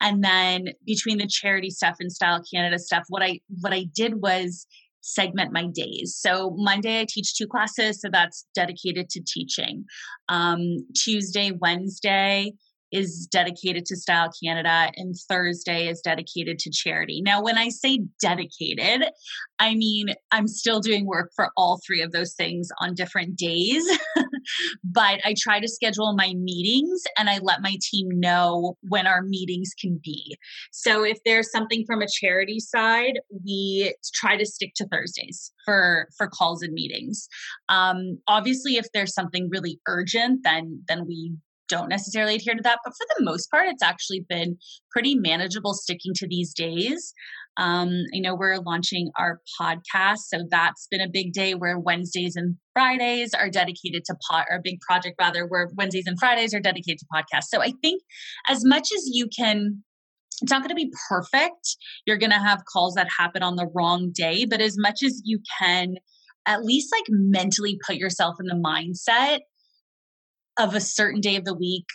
and 0.00 0.22
then 0.24 0.68
between 0.86 1.18
the 1.18 1.26
charity 1.26 1.70
stuff 1.70 1.96
and 2.00 2.12
style 2.12 2.42
canada 2.52 2.78
stuff 2.78 3.04
what 3.08 3.22
i 3.22 3.38
what 3.60 3.72
i 3.72 3.84
did 3.94 4.22
was 4.22 4.66
segment 5.00 5.52
my 5.52 5.66
days 5.66 6.16
so 6.16 6.54
monday 6.56 7.00
i 7.00 7.06
teach 7.08 7.34
two 7.34 7.46
classes 7.46 8.00
so 8.00 8.08
that's 8.10 8.46
dedicated 8.54 9.08
to 9.10 9.20
teaching 9.26 9.84
um, 10.28 10.60
tuesday 10.96 11.50
wednesday 11.60 12.52
is 12.92 13.26
dedicated 13.26 13.86
to 13.86 13.96
Style 13.96 14.30
Canada 14.44 14.92
and 14.96 15.16
Thursday 15.28 15.88
is 15.88 16.02
dedicated 16.02 16.58
to 16.58 16.70
charity. 16.70 17.22
Now, 17.22 17.42
when 17.42 17.56
I 17.56 17.70
say 17.70 18.00
dedicated, 18.20 19.08
I 19.58 19.74
mean 19.74 20.08
I'm 20.30 20.46
still 20.46 20.80
doing 20.80 21.06
work 21.06 21.30
for 21.34 21.50
all 21.56 21.80
three 21.84 22.02
of 22.02 22.12
those 22.12 22.34
things 22.34 22.68
on 22.80 22.94
different 22.94 23.36
days. 23.36 23.84
but 24.84 25.20
I 25.24 25.34
try 25.38 25.60
to 25.60 25.68
schedule 25.68 26.14
my 26.14 26.34
meetings 26.34 27.02
and 27.18 27.28
I 27.28 27.38
let 27.38 27.62
my 27.62 27.76
team 27.80 28.08
know 28.10 28.76
when 28.82 29.06
our 29.06 29.22
meetings 29.22 29.72
can 29.78 30.00
be. 30.02 30.36
So 30.72 31.04
if 31.04 31.18
there's 31.24 31.50
something 31.50 31.84
from 31.86 32.02
a 32.02 32.06
charity 32.08 32.60
side, 32.60 33.20
we 33.44 33.94
try 34.14 34.36
to 34.36 34.46
stick 34.46 34.72
to 34.76 34.86
Thursdays 34.88 35.52
for 35.64 36.08
for 36.16 36.28
calls 36.28 36.62
and 36.62 36.72
meetings. 36.72 37.28
Um, 37.68 38.18
obviously, 38.28 38.76
if 38.76 38.86
there's 38.92 39.14
something 39.14 39.48
really 39.50 39.80
urgent, 39.86 40.40
then 40.44 40.82
then 40.88 41.06
we 41.06 41.32
don't 41.72 41.88
necessarily 41.88 42.34
adhere 42.36 42.54
to 42.54 42.62
that. 42.62 42.78
But 42.84 42.92
for 42.92 43.06
the 43.16 43.24
most 43.24 43.50
part, 43.50 43.66
it's 43.66 43.82
actually 43.82 44.24
been 44.28 44.58
pretty 44.90 45.14
manageable 45.14 45.72
sticking 45.72 46.12
to 46.16 46.28
these 46.28 46.52
days. 46.52 47.14
Um, 47.56 48.04
I 48.14 48.18
know 48.18 48.34
we're 48.34 48.58
launching 48.58 49.10
our 49.18 49.40
podcast, 49.58 50.18
so 50.28 50.44
that's 50.50 50.86
been 50.90 51.00
a 51.00 51.08
big 51.10 51.32
day 51.32 51.54
where 51.54 51.78
Wednesdays 51.78 52.36
and 52.36 52.56
Fridays 52.74 53.34
are 53.34 53.48
dedicated 53.50 54.04
to 54.06 54.16
pot 54.30 54.46
or 54.50 54.56
a 54.56 54.62
big 54.62 54.80
project 54.80 55.16
rather, 55.18 55.46
where 55.46 55.70
Wednesdays 55.74 56.06
and 56.06 56.18
Fridays 56.18 56.54
are 56.54 56.60
dedicated 56.60 56.98
to 56.98 57.06
podcasts. 57.14 57.48
So 57.48 57.62
I 57.62 57.72
think 57.82 58.02
as 58.48 58.64
much 58.64 58.88
as 58.94 59.08
you 59.10 59.28
can 59.36 59.82
it's 60.40 60.50
not 60.50 60.62
going 60.62 60.70
to 60.70 60.74
be 60.74 60.92
perfect. 61.08 61.76
You're 62.04 62.16
going 62.16 62.32
to 62.32 62.38
have 62.38 62.64
calls 62.64 62.94
that 62.94 63.06
happen 63.16 63.44
on 63.44 63.54
the 63.54 63.68
wrong 63.76 64.10
day, 64.12 64.44
but 64.44 64.60
as 64.60 64.76
much 64.76 65.04
as 65.04 65.22
you 65.24 65.38
can, 65.60 65.94
at 66.46 66.64
least 66.64 66.92
like 66.92 67.04
mentally 67.08 67.78
put 67.86 67.94
yourself 67.94 68.36
in 68.40 68.46
the 68.46 68.54
mindset 68.54 69.40
of 70.58 70.74
a 70.74 70.80
certain 70.80 71.20
day 71.20 71.36
of 71.36 71.44
the 71.44 71.54
week 71.54 71.86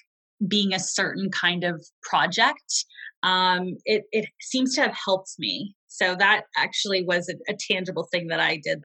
being 0.47 0.73
a 0.73 0.79
certain 0.79 1.29
kind 1.31 1.63
of 1.63 1.83
project 2.03 2.85
um, 3.23 3.77
it, 3.85 4.03
it 4.11 4.29
seems 4.39 4.75
to 4.75 4.81
have 4.81 4.95
helped 5.05 5.33
me. 5.39 5.75
So 5.87 6.15
that 6.15 6.43
actually 6.55 7.03
was 7.03 7.29
a, 7.29 7.51
a 7.51 7.57
tangible 7.69 8.07
thing 8.11 8.27
that 8.27 8.39
i 8.39 8.59
did 8.63 8.83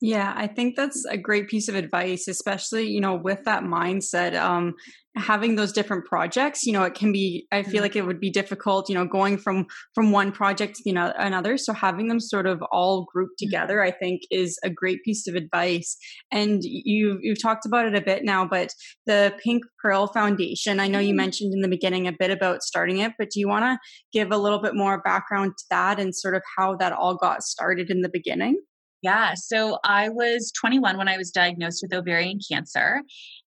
yeah, 0.00 0.34
I 0.36 0.46
think 0.46 0.76
that's 0.76 1.06
a 1.06 1.16
great 1.16 1.48
piece 1.48 1.68
of 1.68 1.74
advice, 1.74 2.28
especially, 2.28 2.86
you 2.86 3.00
know, 3.00 3.14
with 3.14 3.44
that 3.44 3.62
mindset. 3.62 4.38
Um, 4.38 4.74
having 5.16 5.54
those 5.54 5.72
different 5.72 6.04
projects, 6.04 6.66
you 6.66 6.72
know, 6.74 6.82
it 6.82 6.94
can 6.94 7.10
be, 7.10 7.46
I 7.50 7.62
feel 7.62 7.76
mm-hmm. 7.76 7.82
like 7.82 7.96
it 7.96 8.04
would 8.04 8.20
be 8.20 8.28
difficult, 8.28 8.90
you 8.90 8.94
know, 8.94 9.06
going 9.06 9.38
from, 9.38 9.64
from 9.94 10.12
one 10.12 10.32
project 10.32 10.76
to 10.76 10.82
you 10.84 10.92
know, 10.92 11.14
another. 11.16 11.56
So 11.56 11.72
having 11.72 12.08
them 12.08 12.20
sort 12.20 12.46
of 12.46 12.62
all 12.70 13.06
grouped 13.10 13.40
mm-hmm. 13.40 13.46
together, 13.46 13.82
I 13.82 13.90
think 13.90 14.20
is 14.30 14.58
a 14.62 14.68
great 14.68 15.02
piece 15.02 15.26
of 15.26 15.34
advice. 15.34 15.96
And 16.30 16.60
you've, 16.62 17.20
you've 17.22 17.40
talked 17.40 17.64
about 17.64 17.86
it 17.86 17.94
a 17.94 18.02
bit 18.02 18.24
now, 18.24 18.46
but 18.46 18.74
the 19.06 19.34
Pink 19.42 19.64
Pearl 19.82 20.08
Foundation, 20.08 20.78
I 20.78 20.88
know 20.88 20.98
you 20.98 21.08
mm-hmm. 21.08 21.16
mentioned 21.16 21.54
in 21.54 21.62
the 21.62 21.68
beginning 21.68 22.06
a 22.06 22.12
bit 22.12 22.30
about 22.30 22.62
starting 22.62 22.98
it, 22.98 23.12
but 23.18 23.30
do 23.30 23.40
you 23.40 23.48
want 23.48 23.64
to 23.64 23.78
give 24.12 24.30
a 24.30 24.38
little 24.38 24.60
bit 24.60 24.74
more 24.74 25.00
background 25.00 25.52
to 25.56 25.64
that 25.70 25.98
and 25.98 26.14
sort 26.14 26.34
of 26.34 26.42
how 26.58 26.76
that 26.76 26.92
all 26.92 27.16
got 27.16 27.42
started 27.42 27.88
in 27.88 28.02
the 28.02 28.10
beginning? 28.10 28.60
Yeah. 29.06 29.34
So 29.36 29.78
I 29.84 30.08
was 30.08 30.50
21 30.60 30.98
when 30.98 31.06
I 31.06 31.16
was 31.16 31.30
diagnosed 31.30 31.78
with 31.80 31.96
ovarian 31.96 32.40
cancer. 32.50 33.02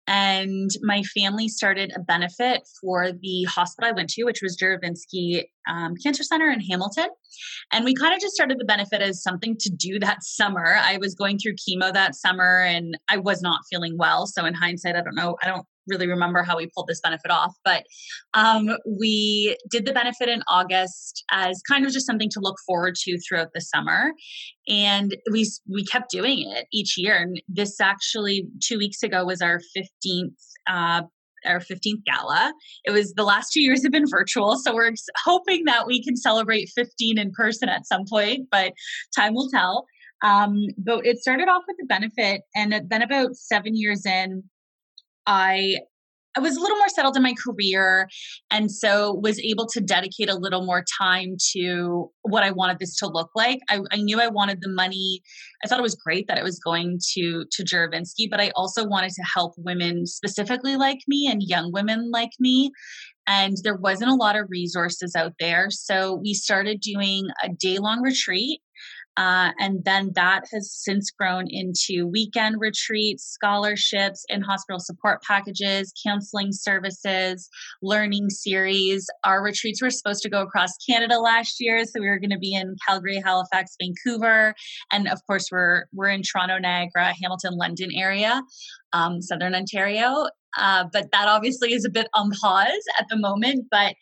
And 0.08 0.70
my 0.84 1.04
family 1.04 1.50
started 1.50 1.92
a 1.94 2.00
benefit 2.00 2.62
for 2.80 3.12
the 3.12 3.44
hospital 3.44 3.90
I 3.90 3.92
went 3.92 4.08
to, 4.12 4.24
which 4.24 4.40
was 4.42 4.56
Juravinski 4.56 5.44
um, 5.70 5.96
Cancer 6.02 6.24
Center 6.24 6.50
in 6.50 6.62
Hamilton. 6.62 7.10
And 7.74 7.84
we 7.84 7.94
kind 7.94 8.14
of 8.14 8.22
just 8.22 8.36
started 8.36 8.58
the 8.58 8.64
benefit 8.64 9.02
as 9.02 9.22
something 9.22 9.58
to 9.60 9.70
do 9.70 10.00
that 10.00 10.20
summer. 10.24 10.78
I 10.80 10.98
was 10.98 11.14
going 11.14 11.38
through 11.38 11.56
chemo 11.56 11.92
that 11.92 12.16
summer 12.16 12.62
and 12.62 12.98
I 13.10 13.18
was 13.18 13.42
not 13.42 13.60
feeling 13.70 13.98
well. 13.98 14.28
So, 14.28 14.46
in 14.46 14.54
hindsight, 14.54 14.96
I 14.96 15.02
don't 15.02 15.16
know, 15.16 15.36
I 15.44 15.48
don't 15.48 15.66
really 15.88 16.08
remember 16.08 16.44
how 16.44 16.58
we 16.58 16.70
pulled 16.76 16.88
this 16.88 17.02
benefit 17.02 17.32
off, 17.32 17.54
but 17.64 17.84
um, 18.34 18.70
we 19.00 19.58
did 19.70 19.86
the 19.86 19.94
benefit 19.94 20.30
in 20.30 20.44
August 20.48 21.24
as 21.32 21.62
kind 21.68 21.86
of 21.86 21.92
just 21.92 22.06
something 22.06 22.30
to 22.30 22.40
look 22.40 22.58
forward 22.66 22.96
to 22.96 23.18
throughout 23.20 23.50
the 23.54 23.62
summer, 23.62 24.12
and 24.68 25.16
we 25.32 25.50
we 25.72 25.84
kept 25.86 26.10
doing 26.10 26.50
it 26.50 26.66
each 26.72 26.96
year. 26.98 27.16
And 27.16 27.42
this 27.48 27.80
actually 27.82 28.48
two 28.64 28.78
weeks 28.78 29.04
ago 29.04 29.26
was 29.26 29.42
our 29.42 29.60
fifteenth. 29.74 30.40
Uh, 30.70 31.04
our 31.46 31.62
15th 31.62 32.04
gala. 32.06 32.54
It 32.84 32.92
was 32.92 33.14
the 33.14 33.24
last 33.24 33.54
two 33.54 33.62
years 33.62 33.82
have 33.84 33.94
been 33.94 34.10
virtual, 34.10 34.58
so 34.58 34.76
we're 34.76 34.92
hoping 35.24 35.64
that 35.66 35.88
we 35.88 36.04
can 36.04 36.18
celebrate 36.18 36.70
15 36.76 37.18
in 37.18 37.32
person 37.32 37.70
at 37.70 37.88
some 37.88 38.04
point, 38.10 38.48
but 38.52 38.74
time 39.16 39.34
will 39.34 39.50
tell. 39.50 39.86
Um, 40.22 40.68
but 40.78 41.06
it 41.06 41.20
started 41.20 41.48
off 41.48 41.64
with 41.68 41.78
the 41.80 41.86
benefit, 41.86 42.42
and 42.56 42.74
then 42.90 43.02
about 43.02 43.36
seven 43.36 43.76
years 43.76 44.06
in, 44.06 44.44
I 45.30 45.78
I 46.38 46.42
was 46.42 46.56
a 46.56 46.60
little 46.60 46.78
more 46.78 46.90
settled 46.90 47.18
in 47.18 47.24
my 47.24 47.34
career 47.34 48.08
and 48.52 48.72
so 48.72 49.14
was 49.16 49.40
able 49.40 49.66
to 49.74 49.82
dedicate 49.82 50.30
a 50.30 50.36
little 50.38 50.64
more 50.64 50.86
time 51.02 51.36
to 51.54 52.12
what 52.22 52.44
I 52.44 52.52
wanted 52.52 52.78
this 52.80 52.96
to 52.98 53.08
look 53.08 53.32
like. 53.36 53.60
I, 53.68 53.82
I 53.92 53.98
knew 53.98 54.22
I 54.22 54.28
wanted 54.28 54.62
the 54.62 54.70
money. 54.70 55.22
I 55.64 55.68
thought 55.68 55.80
it 55.80 55.84
was 55.84 55.96
great 55.96 56.28
that 56.28 56.38
it 56.38 56.44
was 56.44 56.60
going 56.60 57.00
to 57.16 57.46
to 57.52 57.64
Juravinski, 57.64 58.30
but 58.30 58.40
I 58.40 58.52
also 58.56 58.88
wanted 58.88 59.12
to 59.14 59.24
help 59.24 59.54
women 59.58 60.06
specifically 60.06 60.78
like 60.78 61.00
me 61.08 61.28
and 61.30 61.42
young 61.42 61.72
women 61.72 62.12
like 62.12 62.32
me. 62.40 62.72
And 63.26 63.58
there 63.64 63.76
wasn't 63.76 64.12
a 64.12 64.16
lot 64.16 64.36
of 64.36 64.48
resources 64.50 65.16
out 65.16 65.34
there. 65.40 65.68
So 65.70 66.16
we 66.16 66.34
started 66.34 66.80
doing 66.80 67.28
a 67.44 67.50
day 67.50 67.80
long 67.80 68.02
retreat 68.02 68.62
uh, 69.20 69.52
and 69.60 69.84
then 69.84 70.12
that 70.16 70.46
has 70.50 70.72
since 70.72 71.12
grown 71.12 71.44
into 71.50 72.08
weekend 72.08 72.56
retreats, 72.60 73.26
scholarships, 73.26 74.26
in 74.30 74.42
hospital 74.42 74.80
support 74.80 75.22
packages, 75.24 75.92
counseling 76.06 76.54
services, 76.54 77.50
learning 77.82 78.30
series. 78.30 79.10
Our 79.26 79.44
retreats 79.44 79.82
were 79.82 79.90
supposed 79.90 80.24
to 80.24 80.30
go 80.30 80.42
across 80.42 80.72
Canada 80.90 81.20
last 81.20 81.58
year, 81.60 81.84
so 81.84 82.00
we 82.00 82.08
were 82.08 82.18
going 82.18 82.30
to 82.30 82.40
be 82.40 82.54
in 82.54 82.78
Calgary, 82.88 83.22
Halifax, 83.22 83.76
Vancouver, 83.82 84.56
and 84.90 85.10
of 85.10 85.20
course 85.28 85.50
we're 85.52 85.84
we're 85.92 86.08
in 86.08 86.22
Toronto, 86.24 86.58
Niagara, 86.58 87.14
Hamilton, 87.22 87.58
London 87.58 87.90
area, 87.94 88.42
um, 88.94 89.22
Southern 89.22 89.54
Ontario. 89.54 90.28
Uh, 90.58 90.86
but 90.94 91.12
that 91.12 91.28
obviously 91.28 91.74
is 91.74 91.86
a 91.86 91.90
bit 91.90 92.08
on 92.16 92.32
pause 92.42 92.86
at 93.00 93.06
the 93.10 93.18
moment, 93.18 93.66
but 93.70 93.96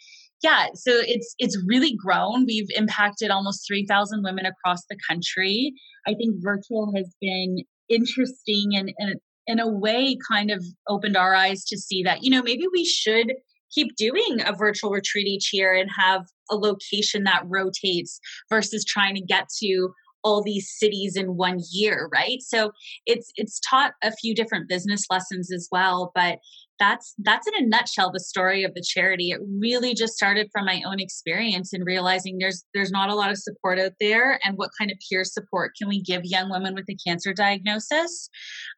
yeah 0.43 0.67
so 0.73 0.91
it's 0.95 1.35
it's 1.39 1.61
really 1.65 1.95
grown. 1.95 2.45
We've 2.45 2.69
impacted 2.75 3.31
almost 3.31 3.65
3000 3.67 4.23
women 4.23 4.45
across 4.45 4.83
the 4.89 4.97
country. 5.07 5.73
I 6.05 6.13
think 6.13 6.35
virtual 6.39 6.93
has 6.95 7.13
been 7.21 7.63
interesting 7.89 8.71
and, 8.75 8.91
and 8.97 9.15
in 9.47 9.59
a 9.59 9.67
way 9.67 10.17
kind 10.29 10.51
of 10.51 10.63
opened 10.87 11.15
our 11.15 11.33
eyes 11.33 11.63
to 11.65 11.77
see 11.77 12.03
that 12.03 12.23
you 12.23 12.29
know 12.29 12.43
maybe 12.43 12.65
we 12.71 12.85
should 12.85 13.33
keep 13.73 13.95
doing 13.95 14.41
a 14.45 14.53
virtual 14.53 14.91
retreat 14.91 15.27
each 15.27 15.49
year 15.53 15.73
and 15.73 15.89
have 15.97 16.25
a 16.49 16.55
location 16.55 17.23
that 17.23 17.43
rotates 17.45 18.19
versus 18.49 18.85
trying 18.85 19.15
to 19.15 19.21
get 19.21 19.47
to 19.61 19.89
all 20.23 20.41
these 20.41 20.73
cities 20.77 21.15
in 21.15 21.37
one 21.37 21.59
year 21.71 22.09
right? 22.11 22.41
So 22.41 22.71
it's 23.05 23.31
it's 23.35 23.59
taught 23.69 23.93
a 24.03 24.11
few 24.11 24.35
different 24.35 24.67
business 24.67 25.05
lessons 25.09 25.51
as 25.51 25.67
well 25.71 26.11
but 26.13 26.39
that's 26.79 27.13
that's 27.19 27.47
in 27.47 27.63
a 27.63 27.67
nutshell 27.67 28.11
the 28.11 28.19
story 28.19 28.63
of 28.63 28.73
the 28.73 28.83
charity. 28.85 29.31
It 29.31 29.39
really 29.59 29.93
just 29.93 30.13
started 30.13 30.49
from 30.51 30.65
my 30.65 30.81
own 30.85 30.99
experience 30.99 31.73
and 31.73 31.85
realizing 31.85 32.37
there's 32.39 32.63
there's 32.73 32.91
not 32.91 33.09
a 33.09 33.15
lot 33.15 33.31
of 33.31 33.37
support 33.37 33.79
out 33.79 33.93
there 33.99 34.39
and 34.43 34.57
what 34.57 34.71
kind 34.77 34.91
of 34.91 34.97
peer 35.09 35.23
support 35.23 35.71
can 35.77 35.87
we 35.87 36.01
give 36.01 36.21
young 36.23 36.49
women 36.49 36.75
with 36.75 36.85
a 36.89 36.97
cancer 37.05 37.33
diagnosis? 37.33 38.29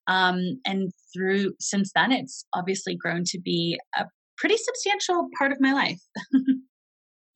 Um, 0.08 0.60
and 0.65 0.91
through 1.13 1.53
since 1.60 1.91
then 1.94 2.12
it's 2.12 2.46
obviously 2.53 2.96
grown 2.96 3.24
to 3.25 3.39
be 3.39 3.79
a 3.98 4.06
pretty 4.38 4.58
substantial 4.58 5.27
part 5.38 5.51
of 5.51 5.60
my 5.60 5.74
life 5.74 6.00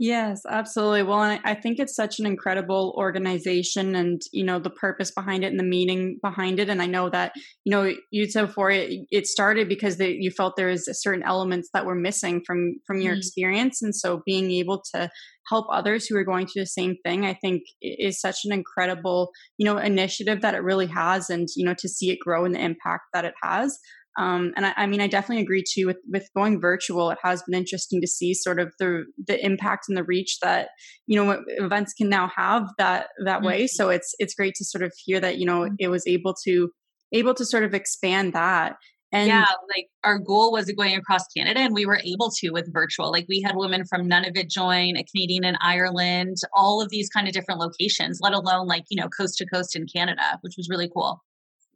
Yes, 0.06 0.42
absolutely. 0.50 1.04
Well, 1.04 1.20
I, 1.20 1.40
I 1.46 1.56
think 1.56 1.80
it's 1.80 1.96
such 1.96 2.20
an 2.20 2.26
incredible 2.26 2.94
organization 2.98 3.96
and, 3.96 4.22
you 4.34 4.44
know, 4.44 4.60
the 4.60 4.70
purpose 4.70 5.12
behind 5.12 5.46
it 5.46 5.48
and 5.48 5.58
the 5.58 5.64
meaning 5.64 6.20
behind 6.22 6.60
it. 6.60 6.68
And 6.68 6.82
I 6.82 6.88
know 6.88 7.10
that, 7.10 7.32
you 7.64 7.72
know, 7.72 7.90
you 8.12 8.30
said 8.30 8.48
before 8.48 8.70
it, 8.70 8.92
it 9.12 9.28
started 9.28 9.70
because 9.70 9.98
you 10.02 10.30
felt 10.30 10.58
there 10.58 10.68
was 10.68 10.90
certain 11.02 11.24
elements 11.24 11.70
that 11.74 11.86
were 11.86 11.96
missing 11.96 12.44
from, 12.46 12.82
from 12.86 13.00
your 13.00 13.16
mm. 13.16 13.18
experience. 13.20 13.82
And 13.82 13.96
so 13.96 14.22
being 14.26 14.52
able 14.52 14.84
to 14.94 15.10
help 15.48 15.68
others 15.72 16.06
who 16.06 16.18
are 16.18 16.26
going 16.26 16.48
through 16.48 16.64
the 16.64 16.68
same 16.68 16.98
thing, 17.06 17.26
I 17.26 17.36
think 17.36 17.64
is 17.82 18.20
such 18.20 18.40
an 18.44 18.52
incredible, 18.52 19.32
you 19.58 19.66
know, 19.66 19.78
initiative 19.78 20.42
that 20.42 20.54
it 20.54 20.64
really 20.64 20.88
has. 20.88 21.30
And, 21.30 21.48
you 21.56 21.66
know, 21.66 21.76
to 21.80 21.88
see 21.88 22.12
it 22.12 22.20
grow 22.20 22.44
and 22.44 22.56
the 22.56 22.62
impact 22.62 23.04
that 23.14 23.24
it 23.24 23.36
has. 23.42 23.80
Um, 24.18 24.54
and 24.56 24.66
I, 24.66 24.74
I, 24.78 24.86
mean, 24.86 25.02
I 25.02 25.08
definitely 25.08 25.44
agree 25.44 25.64
too 25.68 25.88
with 25.88 25.98
with 26.08 26.28
going 26.36 26.62
virtual. 26.62 27.10
It 27.10 27.18
has 27.24 27.42
been 27.44 27.58
interesting 27.58 28.00
to 28.02 28.08
see 28.08 28.34
sort 28.34 28.60
of 28.60 28.74
the 28.80 29.06
the 29.28 29.44
impact 29.44 29.86
and 29.88 29.98
the 29.98 30.04
reach 30.04 30.38
that 30.42 30.70
you 31.08 31.16
know 31.16 31.44
events 31.48 31.94
can 31.94 32.10
now 32.10 32.30
have 32.36 32.64
that 32.78 33.08
that 33.26 33.38
mm-hmm. 33.38 33.48
way. 33.48 33.68
So 33.68 33.90
it's 33.90 34.14
it's 34.20 34.36
great 34.36 34.54
to 34.56 34.66
sort 34.66 34.84
of 34.84 34.94
hear 35.04 35.20
that 35.20 35.38
you 35.38 35.46
know 35.46 35.62
mm-hmm. 35.62 35.76
it 35.80 35.88
was 35.88 36.06
able 36.06 36.36
to 36.46 36.70
able 37.12 37.34
to 37.34 37.46
sort 37.46 37.64
of 37.64 37.74
expand 37.74 38.34
that. 38.34 38.76
And 39.12 39.28
yeah, 39.28 39.46
like 39.76 39.88
our 40.04 40.18
goal 40.18 40.52
was 40.52 40.72
going 40.72 40.96
across 40.96 41.22
Canada, 41.38 41.60
and 41.60 41.74
we 41.74 41.86
were 41.86 42.00
able 42.04 42.32
to 42.40 42.50
with 42.50 42.72
virtual. 42.74 43.12
Like 43.12 43.26
we 43.30 43.42
had 43.42 43.56
women 43.56 43.86
from 43.86 44.10
Nunavut 44.10 44.50
join, 44.50 44.98
a 44.98 45.04
Canadian 45.04 45.44
in 45.44 45.56
Ireland, 45.62 46.38
all 46.56 46.82
of 46.82 46.90
these 46.90 47.10
kind 47.10 47.28
of 47.28 47.34
different 47.34 47.60
locations, 47.60 48.20
let 48.22 48.34
alone 48.34 48.68
like 48.68 48.84
you 48.90 49.00
know 49.00 49.10
coast 49.10 49.38
to 49.38 49.46
coast 49.46 49.76
in 49.76 49.86
Canada, 49.88 50.40
which 50.42 50.54
was 50.58 50.68
really 50.70 50.90
cool. 50.92 51.22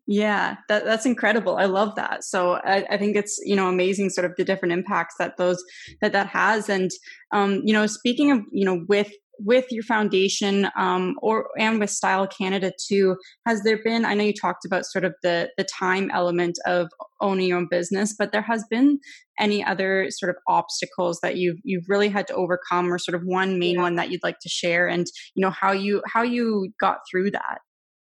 Yeah, 0.09 0.55
that, 0.69 0.85
that's 0.85 1.05
incredible. 1.05 1.57
I 1.57 1.65
love 1.65 1.95
that. 1.95 2.23
So 2.23 2.53
I, 2.53 2.85
I, 2.89 2.97
think 2.97 3.17
it's 3.17 3.37
you 3.43 3.57
know 3.57 3.67
amazing, 3.67 4.09
sort 4.09 4.23
of 4.23 4.31
the 4.37 4.45
different 4.45 4.71
impacts 4.71 5.15
that 5.19 5.35
those 5.35 5.61
that 6.01 6.13
that 6.13 6.27
has. 6.27 6.69
And 6.69 6.89
um, 7.33 7.61
you 7.65 7.73
know, 7.73 7.85
speaking 7.87 8.31
of 8.31 8.39
you 8.49 8.63
know 8.63 8.85
with 8.87 9.11
with 9.39 9.65
your 9.69 9.83
foundation 9.83 10.69
um, 10.77 11.15
or 11.21 11.49
and 11.59 11.77
with 11.77 11.89
Style 11.89 12.25
Canada 12.25 12.71
too, 12.87 13.17
has 13.45 13.61
there 13.63 13.79
been? 13.83 14.05
I 14.05 14.13
know 14.13 14.23
you 14.23 14.33
talked 14.33 14.63
about 14.63 14.85
sort 14.85 15.03
of 15.03 15.13
the 15.23 15.49
the 15.57 15.65
time 15.65 16.09
element 16.13 16.57
of 16.65 16.87
owning 17.19 17.49
your 17.49 17.57
own 17.57 17.67
business, 17.69 18.15
but 18.17 18.31
there 18.31 18.41
has 18.41 18.63
been 18.69 18.99
any 19.37 19.61
other 19.61 20.07
sort 20.09 20.29
of 20.29 20.37
obstacles 20.47 21.19
that 21.21 21.35
you've 21.35 21.57
you've 21.65 21.89
really 21.89 22.07
had 22.07 22.27
to 22.27 22.33
overcome, 22.33 22.93
or 22.93 22.97
sort 22.97 23.15
of 23.15 23.23
one 23.25 23.59
main 23.59 23.75
yeah. 23.75 23.81
one 23.81 23.95
that 23.95 24.09
you'd 24.09 24.23
like 24.23 24.39
to 24.39 24.49
share, 24.49 24.87
and 24.87 25.07
you 25.35 25.41
know 25.41 25.51
how 25.51 25.73
you 25.73 26.01
how 26.07 26.23
you 26.23 26.69
got 26.79 26.99
through 27.11 27.31
that. 27.31 27.59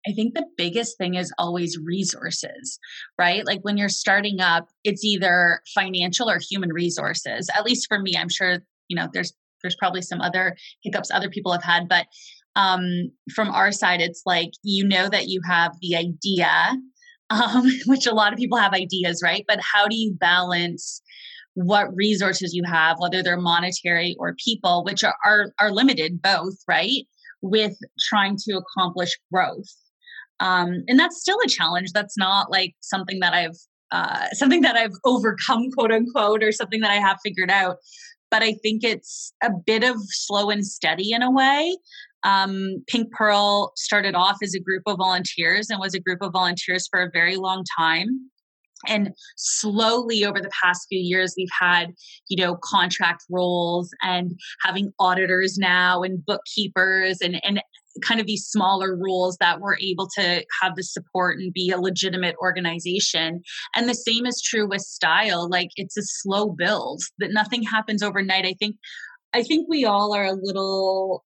I 0.07 0.13
think 0.13 0.33
the 0.33 0.45
biggest 0.57 0.97
thing 0.97 1.15
is 1.15 1.31
always 1.37 1.77
resources, 1.77 2.79
right? 3.19 3.45
Like 3.45 3.61
when 3.61 3.77
you're 3.77 3.89
starting 3.89 4.41
up, 4.41 4.67
it's 4.83 5.03
either 5.03 5.61
financial 5.75 6.29
or 6.29 6.39
human 6.39 6.73
resources. 6.73 7.49
At 7.55 7.65
least 7.65 7.87
for 7.87 7.99
me, 7.99 8.15
I'm 8.17 8.29
sure, 8.29 8.59
you 8.87 8.95
know, 8.95 9.07
there's 9.13 9.33
there's 9.61 9.75
probably 9.75 10.01
some 10.01 10.21
other 10.21 10.57
hiccups 10.83 11.11
other 11.11 11.29
people 11.29 11.51
have 11.51 11.63
had, 11.63 11.87
but 11.87 12.07
um 12.57 13.11
from 13.33 13.49
our 13.49 13.71
side 13.71 14.01
it's 14.01 14.23
like 14.25 14.51
you 14.61 14.85
know 14.85 15.07
that 15.07 15.29
you 15.29 15.39
have 15.47 15.71
the 15.79 15.95
idea 15.95 16.49
um 17.29 17.65
which 17.85 18.05
a 18.05 18.13
lot 18.13 18.33
of 18.33 18.39
people 18.39 18.57
have 18.57 18.73
ideas, 18.73 19.21
right? 19.23 19.45
But 19.47 19.59
how 19.61 19.87
do 19.87 19.95
you 19.95 20.13
balance 20.19 21.01
what 21.53 21.95
resources 21.95 22.53
you 22.53 22.63
have, 22.65 22.97
whether 22.99 23.21
they're 23.21 23.39
monetary 23.39 24.15
or 24.19 24.35
people, 24.43 24.83
which 24.83 25.03
are, 25.03 25.15
are, 25.25 25.53
are 25.59 25.71
limited 25.71 26.21
both, 26.21 26.55
right? 26.67 27.05
With 27.41 27.75
trying 28.09 28.37
to 28.47 28.57
accomplish 28.57 29.17
growth. 29.31 29.67
Um, 30.41 30.83
and 30.87 30.99
that's 30.99 31.21
still 31.21 31.37
a 31.45 31.47
challenge. 31.47 31.93
That's 31.93 32.17
not 32.17 32.51
like 32.51 32.75
something 32.81 33.19
that 33.19 33.33
I've 33.33 33.57
uh, 33.91 34.29
something 34.31 34.61
that 34.61 34.77
I've 34.77 34.93
overcome, 35.05 35.69
quote 35.71 35.91
unquote, 35.91 36.43
or 36.43 36.51
something 36.51 36.81
that 36.81 36.91
I 36.91 36.95
have 36.95 37.17
figured 37.23 37.51
out. 37.51 37.77
But 38.29 38.41
I 38.41 38.53
think 38.63 38.83
it's 38.83 39.33
a 39.43 39.51
bit 39.65 39.83
of 39.83 39.97
slow 39.99 40.49
and 40.49 40.65
steady 40.65 41.11
in 41.11 41.21
a 41.21 41.29
way. 41.29 41.77
Um, 42.23 42.83
Pink 42.87 43.11
Pearl 43.11 43.73
started 43.75 44.15
off 44.15 44.37
as 44.41 44.53
a 44.53 44.59
group 44.59 44.83
of 44.85 44.97
volunteers 44.97 45.69
and 45.69 45.79
was 45.79 45.93
a 45.93 45.99
group 45.99 46.21
of 46.21 46.31
volunteers 46.31 46.87
for 46.89 47.01
a 47.01 47.11
very 47.11 47.35
long 47.35 47.63
time 47.77 48.31
and 48.87 49.11
slowly 49.37 50.25
over 50.25 50.39
the 50.39 50.49
past 50.63 50.87
few 50.89 50.99
years 50.99 51.35
we've 51.37 51.47
had 51.59 51.93
you 52.29 52.43
know 52.43 52.57
contract 52.63 53.23
roles 53.29 53.91
and 54.01 54.31
having 54.63 54.91
auditors 54.99 55.57
now 55.57 56.01
and 56.01 56.25
bookkeepers 56.25 57.19
and 57.21 57.39
and 57.45 57.61
kind 58.05 58.19
of 58.19 58.27
these 58.27 58.45
smaller 58.45 58.95
rules 58.95 59.37
that 59.39 59.59
we're 59.59 59.77
able 59.77 60.07
to 60.15 60.45
have 60.61 60.75
the 60.75 60.83
support 60.83 61.37
and 61.39 61.53
be 61.53 61.71
a 61.71 61.79
legitimate 61.79 62.35
organization. 62.41 63.41
And 63.75 63.89
the 63.89 63.93
same 63.93 64.25
is 64.25 64.41
true 64.41 64.67
with 64.67 64.81
style. 64.81 65.49
Like 65.49 65.69
it's 65.75 65.97
a 65.97 66.03
slow 66.03 66.49
build 66.49 67.01
that 67.19 67.31
nothing 67.31 67.63
happens 67.63 68.03
overnight. 68.03 68.45
I 68.45 68.53
think 68.53 68.77
I 69.33 69.43
think 69.43 69.67
we 69.69 69.85
all 69.85 70.13
are 70.13 70.25
a 70.25 70.33
little 70.33 71.23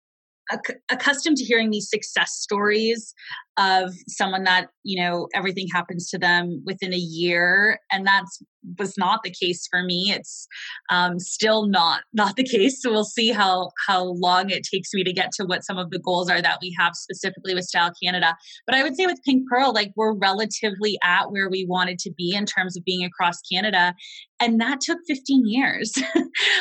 accustomed 0.90 1.36
to 1.36 1.44
hearing 1.44 1.70
these 1.70 1.90
success 1.90 2.32
stories 2.32 3.12
of 3.58 3.92
someone 4.06 4.44
that 4.44 4.68
you 4.84 5.02
know 5.02 5.28
everything 5.34 5.66
happens 5.72 6.08
to 6.10 6.18
them 6.18 6.62
within 6.64 6.92
a 6.92 6.96
year 6.96 7.80
and 7.92 8.06
that's 8.06 8.42
was 8.78 8.98
not 8.98 9.22
the 9.22 9.30
case 9.30 9.66
for 9.70 9.82
me. 9.82 10.12
It's 10.14 10.46
um, 10.90 11.18
still 11.18 11.66
not 11.66 12.02
not 12.12 12.36
the 12.36 12.44
case. 12.44 12.82
So 12.82 12.90
we'll 12.90 13.04
see 13.04 13.30
how 13.30 13.70
how 13.86 14.04
long 14.04 14.50
it 14.50 14.66
takes 14.70 14.92
me 14.92 15.04
to 15.04 15.12
get 15.12 15.32
to 15.32 15.44
what 15.44 15.64
some 15.64 15.78
of 15.78 15.90
the 15.90 15.98
goals 15.98 16.30
are 16.30 16.42
that 16.42 16.58
we 16.60 16.74
have 16.78 16.94
specifically 16.94 17.54
with 17.54 17.64
style 17.64 17.92
canada. 18.02 18.36
But 18.66 18.74
i 18.74 18.82
would 18.82 18.96
say 18.96 19.06
with 19.06 19.22
pink 19.24 19.44
pearl 19.48 19.72
like 19.72 19.92
we're 19.96 20.14
relatively 20.14 20.98
at 21.02 21.30
where 21.30 21.48
we 21.48 21.64
wanted 21.66 21.98
to 22.00 22.12
be 22.16 22.34
in 22.34 22.46
terms 22.46 22.76
of 22.76 22.84
being 22.84 23.04
across 23.04 23.40
canada 23.50 23.94
and 24.40 24.60
that 24.60 24.80
took 24.80 24.98
15 25.06 25.46
years. 25.46 25.92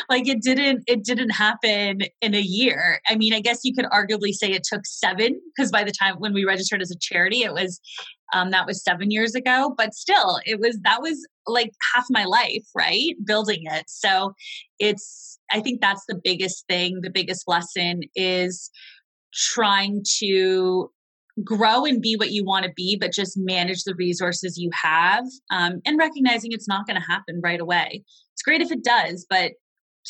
Like 0.09 0.27
it 0.27 0.41
didn't 0.41 0.83
it 0.87 1.03
didn't 1.03 1.31
happen 1.31 1.99
in 2.21 2.33
a 2.33 2.41
year. 2.41 2.99
I 3.09 3.15
mean 3.15 3.33
i 3.33 3.39
guess 3.39 3.59
you 3.63 3.73
could 3.73 3.85
arguably 3.85 4.31
say 4.31 4.51
it 4.51 4.63
took 4.63 4.85
seven 4.85 5.39
because 5.55 5.71
by 5.71 5.83
the 5.83 5.91
time 5.91 6.15
when 6.17 6.33
we 6.33 6.45
registered 6.45 6.81
a 6.91 6.97
charity. 6.99 7.43
It 7.43 7.53
was 7.53 7.79
um, 8.33 8.51
that 8.51 8.65
was 8.65 8.83
seven 8.83 9.11
years 9.11 9.35
ago, 9.35 9.73
but 9.77 9.93
still, 9.93 10.39
it 10.45 10.59
was 10.59 10.77
that 10.83 11.01
was 11.01 11.25
like 11.45 11.71
half 11.93 12.05
my 12.09 12.25
life, 12.25 12.65
right? 12.75 13.15
Building 13.25 13.61
it. 13.63 13.85
So 13.87 14.33
it's 14.79 15.39
I 15.51 15.61
think 15.61 15.81
that's 15.81 16.03
the 16.07 16.19
biggest 16.21 16.65
thing. 16.67 17.01
The 17.01 17.09
biggest 17.09 17.47
lesson 17.47 18.01
is 18.15 18.69
trying 19.33 20.03
to 20.19 20.91
grow 21.43 21.85
and 21.85 22.01
be 22.01 22.15
what 22.15 22.31
you 22.31 22.43
want 22.43 22.65
to 22.65 22.71
be, 22.75 22.97
but 22.99 23.11
just 23.13 23.37
manage 23.37 23.83
the 23.83 23.95
resources 23.95 24.57
you 24.57 24.71
have 24.73 25.23
um, 25.51 25.81
and 25.85 25.97
recognizing 25.97 26.51
it's 26.51 26.67
not 26.67 26.87
going 26.87 26.99
to 26.99 27.07
happen 27.07 27.39
right 27.43 27.61
away. 27.61 28.03
It's 28.33 28.41
great 28.41 28.61
if 28.61 28.71
it 28.71 28.83
does, 28.83 29.25
but 29.29 29.51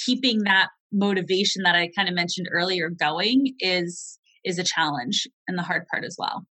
keeping 0.06 0.44
that 0.44 0.70
motivation 0.94 1.64
that 1.64 1.76
I 1.76 1.92
kind 1.96 2.08
of 2.08 2.16
mentioned 2.16 2.48
earlier 2.52 2.90
going 2.90 3.54
is 3.60 4.20
is 4.46 4.58
a 4.58 4.64
challenge 4.64 5.28
and 5.48 5.58
the 5.58 5.64
hard 5.64 5.86
part 5.88 6.06
as 6.06 6.16
well. 6.18 6.46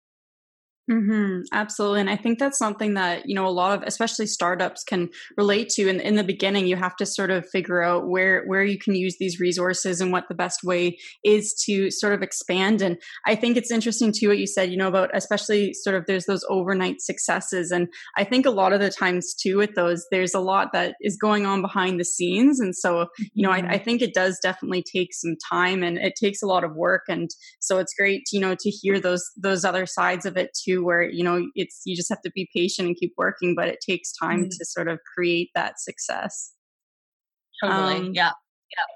Mm-hmm, 0.91 1.43
absolutely. 1.53 2.01
And 2.01 2.09
I 2.09 2.17
think 2.17 2.39
that's 2.39 2.59
something 2.59 2.95
that, 2.95 3.23
you 3.25 3.35
know, 3.35 3.47
a 3.47 3.47
lot 3.47 3.77
of, 3.77 3.87
especially 3.87 4.27
startups 4.27 4.83
can 4.83 5.09
relate 5.37 5.69
to. 5.69 5.87
And 5.87 6.01
in 6.01 6.15
the 6.15 6.25
beginning, 6.25 6.67
you 6.67 6.75
have 6.75 6.97
to 6.97 7.05
sort 7.05 7.31
of 7.31 7.47
figure 7.49 7.81
out 7.81 8.09
where, 8.09 8.43
where 8.47 8.65
you 8.65 8.77
can 8.77 8.93
use 8.93 9.15
these 9.17 9.39
resources 9.39 10.01
and 10.01 10.11
what 10.11 10.27
the 10.27 10.35
best 10.35 10.61
way 10.61 10.97
is 11.23 11.53
to 11.67 11.89
sort 11.89 12.13
of 12.13 12.21
expand. 12.21 12.81
And 12.81 12.97
I 13.25 13.35
think 13.35 13.55
it's 13.55 13.71
interesting 13.71 14.11
too, 14.11 14.27
what 14.27 14.39
you 14.39 14.45
said, 14.45 14.71
you 14.71 14.77
know, 14.77 14.89
about 14.89 15.09
especially 15.13 15.73
sort 15.73 15.95
of 15.95 16.05
there's 16.05 16.25
those 16.25 16.43
overnight 16.49 16.99
successes. 16.99 17.71
And 17.71 17.87
I 18.17 18.25
think 18.25 18.45
a 18.45 18.51
lot 18.51 18.73
of 18.73 18.81
the 18.81 18.89
times 18.89 19.33
too, 19.33 19.59
with 19.59 19.75
those, 19.75 20.05
there's 20.11 20.33
a 20.33 20.41
lot 20.41 20.73
that 20.73 20.95
is 20.99 21.15
going 21.15 21.45
on 21.45 21.61
behind 21.61 21.97
the 21.97 22.05
scenes. 22.05 22.59
And 22.59 22.75
so, 22.75 23.07
you 23.33 23.47
know, 23.47 23.51
I, 23.51 23.59
I 23.59 23.61
mm-hmm. 23.61 23.83
think 23.85 24.01
it 24.01 24.13
does 24.13 24.37
definitely 24.43 24.83
take 24.83 25.13
some 25.13 25.37
time 25.49 25.81
and 25.81 25.97
it 25.97 26.15
takes 26.19 26.41
a 26.41 26.47
lot 26.47 26.65
of 26.65 26.75
work. 26.75 27.03
And 27.07 27.29
so 27.61 27.77
it's 27.77 27.93
great, 27.93 28.23
you 28.33 28.41
know, 28.41 28.53
to 28.59 28.69
hear 28.69 28.99
those, 28.99 29.23
those 29.37 29.63
other 29.63 29.85
sides 29.85 30.25
of 30.25 30.35
it 30.35 30.49
too 30.53 30.72
where 30.81 31.03
you 31.03 31.23
know 31.23 31.45
it's 31.55 31.81
you 31.85 31.95
just 31.95 32.09
have 32.09 32.21
to 32.21 32.31
be 32.33 32.49
patient 32.55 32.87
and 32.87 32.97
keep 32.97 33.13
working 33.17 33.53
but 33.55 33.67
it 33.67 33.79
takes 33.85 34.13
time 34.13 34.41
mm-hmm. 34.41 34.49
to 34.49 34.65
sort 34.65 34.87
of 34.87 34.99
create 35.15 35.49
that 35.53 35.79
success 35.79 36.53
totally 37.61 37.95
um, 37.95 38.11
yeah 38.13 38.31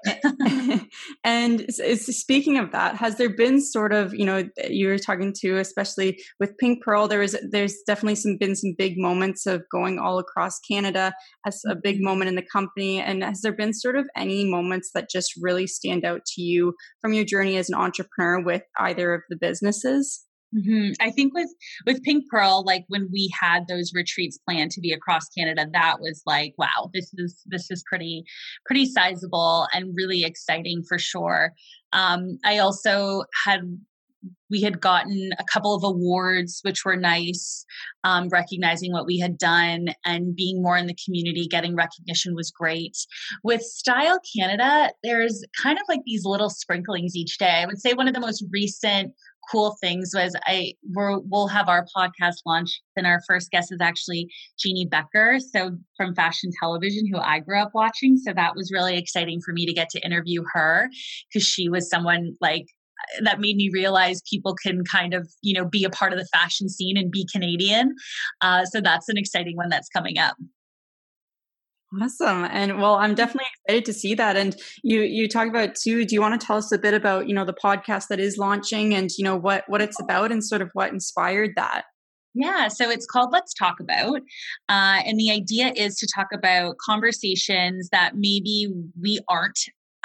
and 1.24 1.66
speaking 1.72 2.58
of 2.58 2.72
that, 2.72 2.96
has 2.96 3.16
there 3.16 3.28
been 3.28 3.60
sort 3.60 3.92
of 3.92 4.14
you 4.14 4.24
know 4.24 4.48
you 4.68 4.88
were 4.88 4.98
talking 4.98 5.32
to 5.40 5.58
especially 5.58 6.20
with 6.40 6.56
Pink 6.58 6.82
Pearl? 6.82 7.08
There 7.08 7.20
was 7.20 7.36
there's 7.50 7.76
definitely 7.86 8.16
some 8.16 8.36
been 8.38 8.56
some 8.56 8.74
big 8.76 8.98
moments 8.98 9.46
of 9.46 9.62
going 9.70 9.98
all 9.98 10.18
across 10.18 10.58
Canada 10.60 11.12
as 11.46 11.62
a 11.66 11.74
big 11.74 11.96
mm-hmm. 11.96 12.04
moment 12.04 12.28
in 12.28 12.34
the 12.34 12.42
company. 12.42 13.00
And 13.00 13.22
has 13.22 13.40
there 13.40 13.52
been 13.52 13.72
sort 13.72 13.96
of 13.96 14.08
any 14.16 14.44
moments 14.44 14.90
that 14.94 15.10
just 15.10 15.32
really 15.40 15.66
stand 15.66 16.04
out 16.04 16.24
to 16.34 16.42
you 16.42 16.74
from 17.00 17.12
your 17.12 17.24
journey 17.24 17.56
as 17.56 17.68
an 17.68 17.76
entrepreneur 17.76 18.42
with 18.42 18.62
either 18.78 19.14
of 19.14 19.22
the 19.28 19.36
businesses? 19.36 20.24
Mm-hmm. 20.56 20.92
I 21.00 21.10
think 21.10 21.34
with 21.34 21.50
with 21.86 22.02
Pink 22.02 22.24
Pearl, 22.30 22.64
like 22.64 22.84
when 22.88 23.08
we 23.12 23.30
had 23.38 23.68
those 23.68 23.92
retreats 23.94 24.38
planned 24.38 24.70
to 24.72 24.80
be 24.80 24.92
across 24.92 25.28
Canada, 25.28 25.66
that 25.72 26.00
was 26.00 26.22
like, 26.24 26.54
wow, 26.56 26.90
this 26.94 27.12
is 27.18 27.42
this 27.46 27.70
is 27.70 27.84
pretty 27.86 28.24
pretty 28.64 28.86
sizable 28.86 29.68
and 29.74 29.94
really 29.94 30.24
exciting 30.24 30.82
for 30.88 30.98
sure. 30.98 31.52
Um, 31.92 32.38
I 32.44 32.58
also 32.58 33.24
had 33.44 33.60
we 34.50 34.62
had 34.62 34.80
gotten 34.80 35.30
a 35.38 35.44
couple 35.52 35.74
of 35.74 35.84
awards, 35.84 36.60
which 36.62 36.84
were 36.84 36.96
nice, 36.96 37.64
um, 38.04 38.28
recognizing 38.30 38.92
what 38.92 39.06
we 39.06 39.18
had 39.18 39.38
done 39.38 39.88
and 40.04 40.34
being 40.34 40.62
more 40.62 40.76
in 40.76 40.86
the 40.86 40.96
community, 41.04 41.46
getting 41.46 41.76
recognition 41.76 42.34
was 42.34 42.50
great. 42.50 42.96
With 43.44 43.62
Style 43.62 44.18
Canada, 44.36 44.90
there's 45.02 45.44
kind 45.62 45.78
of 45.78 45.84
like 45.88 46.00
these 46.04 46.24
little 46.24 46.50
sprinklings 46.50 47.14
each 47.14 47.38
day. 47.38 47.62
I 47.62 47.66
would 47.66 47.80
say 47.80 47.92
one 47.92 48.08
of 48.08 48.14
the 48.14 48.20
most 48.20 48.44
recent 48.50 49.12
cool 49.50 49.76
things 49.80 50.12
was 50.14 50.34
I 50.46 50.74
we 50.94 51.18
will 51.28 51.48
have 51.48 51.68
our 51.68 51.86
podcast 51.96 52.36
launch 52.46 52.80
and 52.96 53.06
our 53.06 53.20
first 53.26 53.50
guest 53.50 53.72
is 53.72 53.80
actually 53.80 54.28
Jeanne 54.58 54.88
Beker 54.88 55.40
so 55.40 55.76
from 55.96 56.14
fashion 56.14 56.50
television 56.58 57.06
who 57.10 57.18
I 57.18 57.40
grew 57.40 57.58
up 57.58 57.70
watching 57.74 58.16
so 58.16 58.32
that 58.32 58.56
was 58.56 58.72
really 58.72 58.96
exciting 58.96 59.40
for 59.44 59.52
me 59.52 59.66
to 59.66 59.72
get 59.72 59.90
to 59.90 60.00
interview 60.00 60.42
her 60.52 60.88
because 61.32 61.46
she 61.46 61.68
was 61.68 61.88
someone 61.88 62.34
like 62.40 62.66
that 63.22 63.40
made 63.40 63.56
me 63.56 63.70
realize 63.72 64.20
people 64.28 64.54
can 64.54 64.84
kind 64.84 65.14
of 65.14 65.28
you 65.42 65.54
know 65.54 65.66
be 65.66 65.84
a 65.84 65.90
part 65.90 66.12
of 66.12 66.18
the 66.18 66.26
fashion 66.26 66.68
scene 66.68 66.96
and 66.96 67.10
be 67.10 67.26
Canadian 67.32 67.94
uh, 68.40 68.64
so 68.64 68.80
that's 68.80 69.08
an 69.08 69.16
exciting 69.16 69.56
one 69.56 69.68
that's 69.68 69.88
coming 69.88 70.18
up 70.18 70.36
Awesome. 72.02 72.44
And 72.50 72.78
well, 72.78 72.96
I'm 72.96 73.14
definitely 73.14 73.46
excited 73.64 73.86
to 73.86 73.92
see 73.94 74.14
that. 74.14 74.36
And 74.36 74.54
you 74.82 75.00
you 75.00 75.26
talk 75.26 75.48
about 75.48 75.74
too, 75.74 76.04
do 76.04 76.14
you 76.14 76.20
want 76.20 76.38
to 76.38 76.46
tell 76.46 76.56
us 76.58 76.70
a 76.70 76.78
bit 76.78 76.92
about, 76.92 77.28
you 77.28 77.34
know, 77.34 77.46
the 77.46 77.54
podcast 77.54 78.08
that 78.08 78.20
is 78.20 78.36
launching 78.36 78.94
and 78.94 79.10
you 79.16 79.24
know 79.24 79.36
what 79.36 79.64
what 79.68 79.80
it's 79.80 79.98
about 80.00 80.30
and 80.30 80.44
sort 80.44 80.60
of 80.60 80.70
what 80.74 80.92
inspired 80.92 81.52
that? 81.56 81.84
Yeah, 82.34 82.68
so 82.68 82.90
it's 82.90 83.06
called 83.06 83.30
Let's 83.32 83.54
Talk 83.54 83.80
About. 83.80 84.18
Uh, 84.68 85.00
and 85.06 85.18
the 85.18 85.30
idea 85.30 85.72
is 85.74 85.96
to 85.96 86.08
talk 86.14 86.28
about 86.32 86.76
conversations 86.78 87.88
that 87.90 88.12
maybe 88.16 88.68
we 89.00 89.18
aren't 89.28 89.58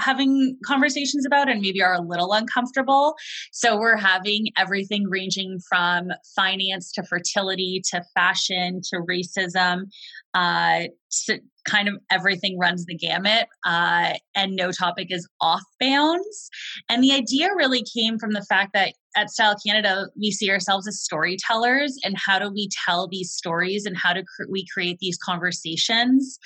having 0.04 0.58
conversations 0.66 1.26
about 1.26 1.50
and 1.50 1.62
maybe 1.62 1.82
are 1.82 1.94
a 1.94 2.02
little 2.02 2.34
uncomfortable. 2.34 3.16
So 3.52 3.78
we're 3.78 3.98
having 3.98 4.48
everything 4.58 5.06
ranging 5.10 5.60
from 5.68 6.10
finance 6.36 6.92
to 6.94 7.04
fertility 7.04 7.82
to 7.92 8.04
fashion 8.14 8.82
to 8.90 8.98
racism 8.98 9.86
uh, 10.34 10.84
to 11.26 11.40
kind 11.66 11.88
of 11.88 11.96
everything 12.12 12.58
runs 12.60 12.86
the 12.86 12.96
gamut 12.96 13.48
uh, 13.66 14.14
and 14.36 14.56
no 14.56 14.72
topic 14.72 15.08
is 15.10 15.28
off 15.40 15.62
bounds 15.80 16.50
and 16.90 17.04
the 17.04 17.14
idea 17.14 17.50
really 17.56 17.84
came 17.84 18.18
from 18.18 18.32
the 18.32 18.46
fact 18.50 18.72
that 18.74 18.94
at 19.16 19.30
style 19.30 19.56
canada 19.66 20.08
we 20.20 20.32
see 20.32 20.50
ourselves 20.50 20.88
as 20.88 21.00
storytellers 21.00 21.98
and 22.04 22.18
how 22.18 22.38
do 22.38 22.52
we 22.52 22.68
tell 22.86 23.08
these 23.08 23.32
stories 23.32 23.86
and 23.86 23.96
how 23.96 24.14
do 24.14 24.24
cr- 24.36 24.50
we 24.50 24.66
create 24.74 24.98
these 25.00 25.18
conversations 25.18 26.38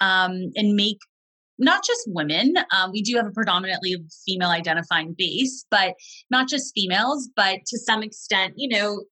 um, 0.00 0.50
and 0.54 0.76
make 0.76 0.98
not 1.60 1.84
just 1.84 2.00
women. 2.08 2.54
Um, 2.76 2.90
we 2.90 3.02
do 3.02 3.16
have 3.16 3.26
a 3.26 3.30
predominantly 3.30 3.96
female 4.26 4.50
identifying 4.50 5.14
base, 5.16 5.64
but 5.70 5.94
not 6.30 6.48
just 6.48 6.72
females, 6.74 7.28
but 7.36 7.60
to 7.66 7.78
some 7.78 8.02
extent, 8.02 8.54
you 8.56 8.68
know, 8.68 9.04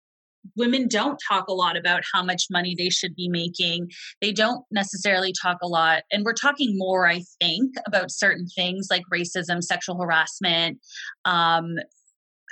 women 0.56 0.88
don't 0.88 1.20
talk 1.28 1.48
a 1.48 1.52
lot 1.52 1.76
about 1.76 2.02
how 2.12 2.22
much 2.22 2.46
money 2.50 2.74
they 2.76 2.88
should 2.88 3.14
be 3.14 3.28
making. 3.28 3.90
They 4.20 4.32
don't 4.32 4.64
necessarily 4.70 5.32
talk 5.40 5.58
a 5.62 5.68
lot. 5.68 6.02
And 6.10 6.24
we're 6.24 6.32
talking 6.32 6.76
more, 6.78 7.06
I 7.06 7.22
think, 7.40 7.74
about 7.86 8.10
certain 8.10 8.46
things 8.46 8.88
like 8.90 9.02
racism, 9.12 9.62
sexual 9.62 10.00
harassment, 10.00 10.78
um, 11.24 11.76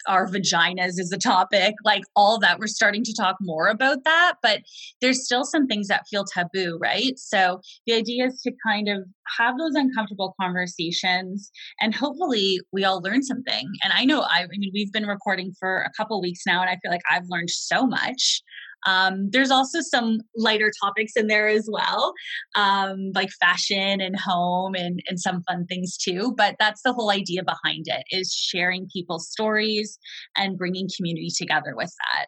our 0.07 0.27
vaginas 0.29 0.99
is 0.99 1.13
a 1.13 1.19
topic, 1.19 1.75
like 1.85 2.03
all 2.15 2.39
that. 2.41 2.59
We're 2.59 2.67
starting 2.67 3.05
to 3.05 3.15
talk 3.15 3.37
more 3.41 3.69
about 3.69 4.05
that, 4.05 4.35
but 4.43 4.61
there's 5.01 5.25
still 5.25 5.45
some 5.45 5.67
things 5.67 5.89
that 5.89 6.07
feel 6.09 6.25
taboo, 6.25 6.79
right? 6.81 7.19
So 7.19 7.61
the 7.87 7.95
idea 7.95 8.27
is 8.27 8.41
to 8.43 8.53
kind 8.67 8.89
of 8.89 9.05
have 9.37 9.59
those 9.59 9.75
uncomfortable 9.75 10.35
conversations 10.41 11.51
and 11.81 11.95
hopefully 11.95 12.61
we 12.73 12.85
all 12.85 13.01
learn 13.01 13.23
something. 13.23 13.69
And 13.83 13.93
I 13.93 14.05
know 14.05 14.23
I, 14.23 14.43
I 14.43 14.59
mean, 14.59 14.71
we've 14.73 14.93
been 14.93 15.07
recording 15.07 15.53
for 15.59 15.83
a 15.83 15.91
couple 15.97 16.21
weeks 16.21 16.43
now 16.47 16.61
and 16.61 16.71
I 16.71 16.79
feel 16.83 16.91
like 16.91 17.03
I've 17.11 17.29
learned 17.29 17.51
so 17.51 17.87
much. 17.87 18.43
Um, 18.87 19.29
there's 19.31 19.51
also 19.51 19.81
some 19.81 20.21
lighter 20.37 20.73
topics 20.83 21.13
in 21.17 21.27
there 21.27 21.49
as 21.49 21.69
well, 21.71 22.15
um, 22.55 23.11
like 23.15 23.31
fashion 23.41 24.01
and 24.01 24.19
home 24.19 24.75
and, 24.75 25.01
and 25.09 25.21
some 25.21 25.43
fun 25.43 25.67
things 25.67 25.97
too. 25.97 26.35
But 26.37 26.57
that's 26.59 26.83
the 26.83 26.93
whole 26.93 27.11
idea 27.11 27.43
behind 27.43 27.87
it 27.87 28.05
is 28.11 28.33
sharing 28.33 28.89
people's 28.93 29.29
stories 29.29 29.99
and 30.37 30.59
bringing 30.59 30.89
community 30.97 31.31
together 31.37 31.75
with 31.77 31.93
that. 32.15 32.27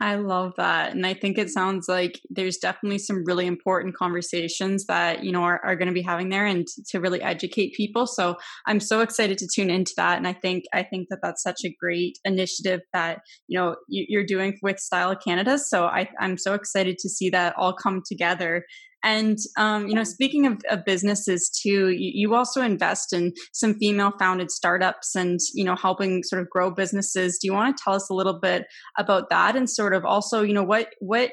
I 0.00 0.14
love 0.14 0.52
that. 0.58 0.92
And 0.92 1.04
I 1.04 1.12
think 1.12 1.38
it 1.38 1.50
sounds 1.50 1.88
like 1.88 2.20
there's 2.30 2.58
definitely 2.58 2.98
some 2.98 3.24
really 3.24 3.46
important 3.46 3.96
conversations 3.96 4.86
that, 4.86 5.24
you 5.24 5.32
know, 5.32 5.42
are, 5.42 5.60
are 5.64 5.74
going 5.74 5.88
to 5.88 5.94
be 5.94 6.02
having 6.02 6.28
there 6.28 6.46
and 6.46 6.66
to, 6.88 6.98
really 6.98 7.22
educate 7.22 7.74
people. 7.74 8.08
So 8.08 8.36
I'm 8.66 8.80
so 8.80 9.02
excited 9.02 9.38
to 9.38 9.48
tune 9.52 9.70
into 9.70 9.92
that. 9.96 10.18
And 10.18 10.26
I 10.26 10.32
think, 10.32 10.64
I 10.72 10.82
think 10.82 11.08
that 11.10 11.20
that's 11.22 11.42
such 11.42 11.60
a 11.64 11.74
great 11.80 12.18
initiative 12.24 12.80
that, 12.92 13.20
you 13.46 13.58
know, 13.58 13.76
you, 13.88 14.18
are 14.18 14.24
doing 14.24 14.58
with 14.62 14.80
Style 14.80 15.14
Canada. 15.14 15.58
So 15.58 15.86
I, 15.86 16.08
I'm 16.18 16.36
so 16.36 16.54
excited 16.54 16.98
to 16.98 17.08
see 17.08 17.30
that 17.30 17.54
all 17.56 17.72
come 17.72 18.02
together 18.04 18.64
and 19.04 19.38
um, 19.56 19.88
you 19.88 19.94
know, 19.94 20.04
speaking 20.04 20.46
of, 20.46 20.60
of 20.70 20.84
businesses 20.84 21.48
too, 21.50 21.90
you, 21.90 22.10
you, 22.14 22.34
also 22.34 22.62
invest 22.62 23.12
in 23.12 23.32
some 23.52 23.74
female-founded 23.74 24.50
startups 24.50 25.14
and 25.14 25.38
you 25.54 25.64
know, 25.64 25.76
helping 25.76 26.22
sort 26.22 26.42
of 26.42 26.50
grow 26.50 26.70
businesses. 26.70 27.38
Do 27.38 27.46
you 27.46 27.52
want 27.52 27.76
to 27.76 27.82
tell 27.82 27.94
us 27.94 28.10
a 28.10 28.14
little 28.14 28.38
bit 28.40 28.66
about 28.98 29.30
that, 29.30 29.56
and 29.56 29.68
sort 29.68 29.94
of 29.94 30.04
also, 30.04 30.42
you 30.42 30.54
know, 30.54 30.64
what 30.64 30.88
what 31.00 31.30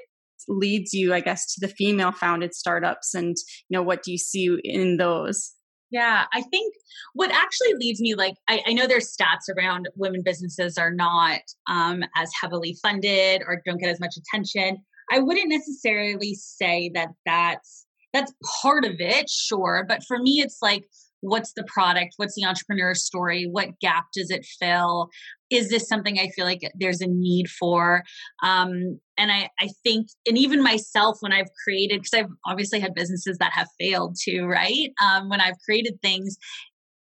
leads 0.48 0.94
you, 0.94 1.14
I 1.14 1.22
guess, 1.22 1.54
to 1.54 1.66
the 1.66 1.74
female-founded 1.74 2.54
startups, 2.54 3.14
and 3.14 3.36
you 3.70 3.78
know, 3.78 3.84
what 3.84 4.04
do 4.04 4.12
you 4.12 4.18
see 4.18 4.58
in 4.64 4.98
those? 4.98 5.54
Yeah, 5.92 6.26
I 6.34 6.42
think 6.42 6.74
what 7.14 7.32
actually 7.32 7.74
leads 7.80 8.02
me, 8.02 8.16
like, 8.16 8.34
I, 8.50 8.62
I, 8.68 8.74
know 8.74 8.88
there's 8.88 9.16
stats 9.16 9.54
around 9.56 9.88
women 9.96 10.24
businesses 10.26 10.78
are 10.78 10.92
not 10.92 11.40
um, 11.70 12.04
as 12.18 12.32
heavily 12.42 12.76
funded 12.82 13.44
or 13.48 13.62
don't 13.66 13.78
get 13.78 13.90
as 13.90 14.00
much 14.00 14.16
attention. 14.18 14.84
I 15.12 15.20
wouldn't 15.20 15.50
necessarily 15.50 16.36
say 16.36 16.92
that 16.94 17.10
that's 17.26 17.86
that's 18.14 18.34
part 18.62 18.86
of 18.86 18.96
it, 19.00 19.30
sure, 19.30 19.86
but 19.88 20.04
for 20.04 20.18
me 20.20 20.42
it's 20.42 20.60
like 20.62 20.86
what's 21.26 21.54
the 21.54 21.64
product? 21.64 22.14
What's 22.18 22.36
the 22.36 22.46
entrepreneur 22.46 22.94
story? 22.94 23.48
What 23.50 23.80
gap 23.80 24.06
does 24.14 24.30
it 24.30 24.46
fill? 24.60 25.10
Is 25.50 25.70
this 25.70 25.88
something 25.88 26.20
i 26.20 26.30
feel 26.30 26.46
like 26.46 26.62
there's 26.76 27.02
a 27.02 27.08
need 27.08 27.50
for? 27.50 28.04
Um, 28.44 29.00
and 29.18 29.32
I, 29.32 29.50
I 29.60 29.70
think 29.84 30.08
and 30.28 30.38
even 30.38 30.62
myself 30.62 31.18
when 31.22 31.32
i've 31.32 31.48
created 31.64 32.02
because 32.02 32.20
i've 32.20 32.32
obviously 32.46 32.80
had 32.80 32.94
businesses 32.94 33.38
that 33.38 33.54
have 33.54 33.68
failed 33.80 34.18
too 34.22 34.46
right? 34.46 34.92
Um, 35.04 35.30
when 35.30 35.42
i've 35.42 35.60
created 35.66 36.00
things 36.02 36.38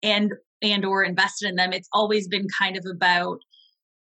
and 0.03 0.33
and 0.63 0.85
or 0.85 1.03
invested 1.05 1.49
in 1.49 1.57
them 1.57 1.73
it's 1.73 1.89
always 1.93 2.29
been 2.29 2.47
kind 2.59 2.77
of 2.77 2.85
about 2.91 3.39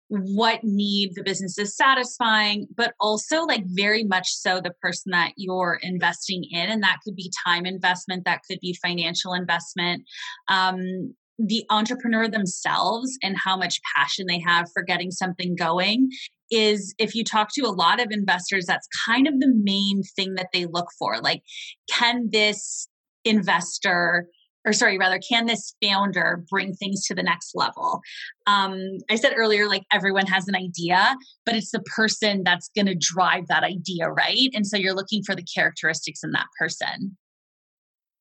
what 0.08 0.64
need 0.64 1.12
the 1.16 1.24
business 1.24 1.58
is 1.58 1.76
satisfying, 1.76 2.68
but 2.76 2.94
also 3.00 3.44
like 3.44 3.64
very 3.66 4.04
much 4.04 4.28
so 4.30 4.62
the 4.62 4.74
person 4.82 5.12
that 5.12 5.34
you're 5.38 5.80
investing 5.82 6.44
in. 6.52 6.70
And 6.70 6.84
that 6.84 7.00
could 7.04 7.16
be 7.16 7.32
time 7.46 7.66
investment, 7.66 8.26
that 8.26 8.42
could 8.48 8.60
be 8.62 8.78
financial 8.82 9.34
investment. 9.34 10.04
Um, 10.50 11.16
the 11.40 11.66
entrepreneur 11.72 12.28
themselves 12.28 13.18
and 13.24 13.36
how 13.38 13.58
much 13.58 13.82
passion 13.96 14.28
they 14.28 14.40
have 14.40 14.68
for 14.74 14.84
getting 14.84 15.10
something 15.10 15.56
going 15.56 16.10
is 16.52 16.94
if 17.00 17.16
you 17.16 17.24
talk 17.24 17.50
to 17.54 17.62
a 17.62 17.74
lot 17.74 18.00
of 18.00 18.12
investors, 18.12 18.66
that's 18.68 18.88
kind 19.06 19.28
of 19.28 19.40
the 19.40 19.52
main 19.64 20.04
thing 20.16 20.36
that 20.36 20.50
they 20.54 20.66
look 20.66 20.90
for. 21.00 21.20
Like, 21.20 21.42
can 21.90 22.30
this 22.32 22.88
investor 23.26 24.28
or 24.66 24.74
sorry, 24.74 24.98
rather, 24.98 25.20
can 25.20 25.46
this 25.46 25.76
founder 25.84 26.44
bring 26.50 26.74
things 26.74 27.06
to 27.06 27.16
the 27.16 27.24
next 27.24 27.52
level? 27.56 28.02
Um, 28.48 28.98
I 29.10 29.16
said 29.16 29.34
earlier, 29.36 29.68
like 29.68 29.84
everyone 29.92 30.26
has 30.28 30.48
an 30.48 30.56
idea, 30.56 31.16
but 31.46 31.56
it's 31.56 31.72
the 31.72 31.82
person 31.82 32.44
that's 32.44 32.70
going 32.76 32.88
to 32.88 32.96
drive 32.96 33.48
that 33.48 33.64
idea, 33.64 34.10
right? 34.10 34.50
And 34.54 34.66
so 34.66 34.78
you're 34.78 34.96
looking 34.96 35.24
for 35.24 35.36
the 35.36 35.44
characteristics 35.44 36.24
in 36.24 36.32
that 36.32 36.48
person. 36.60 37.18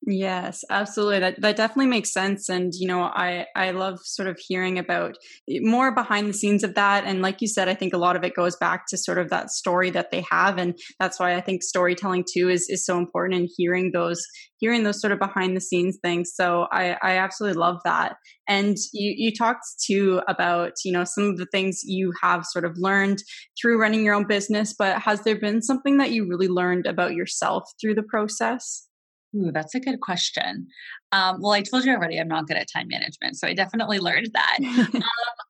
Yes, 0.05 0.65
absolutely. 0.69 1.19
That 1.19 1.39
that 1.39 1.55
definitely 1.55 1.85
makes 1.87 2.11
sense. 2.11 2.49
And 2.49 2.73
you 2.75 2.87
know, 2.89 3.03
I 3.03 3.45
I 3.55 3.71
love 3.71 3.99
sort 4.03 4.27
of 4.27 4.37
hearing 4.37 4.77
about 4.77 5.15
eh, 5.49 5.59
more 5.61 5.93
behind 5.95 6.27
the 6.27 6.33
scenes 6.33 6.61
of 6.65 6.75
that. 6.75 7.05
And 7.05 7.21
like 7.21 7.41
you 7.41 7.47
said, 7.47 7.69
I 7.69 7.73
think 7.73 7.93
a 7.93 7.97
lot 7.97 8.17
of 8.17 8.23
it 8.25 8.35
goes 8.35 8.57
back 8.57 8.85
to 8.89 8.97
sort 8.97 9.17
of 9.17 9.29
that 9.29 9.49
story 9.49 9.89
that 9.91 10.11
they 10.11 10.25
have, 10.29 10.57
and 10.57 10.77
that's 10.99 11.21
why 11.21 11.35
I 11.35 11.41
think 11.41 11.63
storytelling 11.63 12.25
too 12.29 12.49
is 12.49 12.67
is 12.69 12.85
so 12.85 12.97
important. 12.97 13.39
And 13.39 13.49
hearing 13.55 13.91
those 13.93 14.21
hearing 14.59 14.83
those 14.83 14.99
sort 14.99 15.13
of 15.13 15.19
behind 15.19 15.55
the 15.55 15.61
scenes 15.61 15.97
things. 16.03 16.33
So 16.35 16.67
I 16.73 16.97
I 17.01 17.15
absolutely 17.17 17.57
love 17.61 17.77
that. 17.85 18.17
And 18.45 18.75
you 18.91 19.13
you 19.15 19.31
talked 19.33 19.63
too 19.87 20.21
about 20.27 20.73
you 20.83 20.91
know 20.91 21.05
some 21.05 21.29
of 21.29 21.37
the 21.37 21.47
things 21.49 21.79
you 21.85 22.11
have 22.21 22.45
sort 22.45 22.65
of 22.65 22.77
learned 22.77 23.19
through 23.61 23.79
running 23.79 24.03
your 24.03 24.15
own 24.15 24.27
business. 24.27 24.75
But 24.77 24.99
has 25.01 25.21
there 25.23 25.39
been 25.39 25.61
something 25.61 25.95
that 25.97 26.11
you 26.11 26.27
really 26.27 26.49
learned 26.49 26.87
about 26.87 27.13
yourself 27.13 27.63
through 27.79 27.95
the 27.95 28.03
process? 28.03 28.89
Ooh, 29.35 29.51
that's 29.51 29.73
a 29.73 29.79
good 29.79 29.99
question. 30.01 30.67
Um, 31.11 31.41
well, 31.41 31.53
I 31.53 31.61
told 31.61 31.85
you 31.85 31.93
already 31.93 32.19
I'm 32.19 32.27
not 32.27 32.47
good 32.47 32.57
at 32.57 32.67
time 32.71 32.87
management, 32.87 33.37
so 33.37 33.47
I 33.47 33.53
definitely 33.53 33.99
learned 33.99 34.29
that. 34.33 34.57
um, 34.93 35.01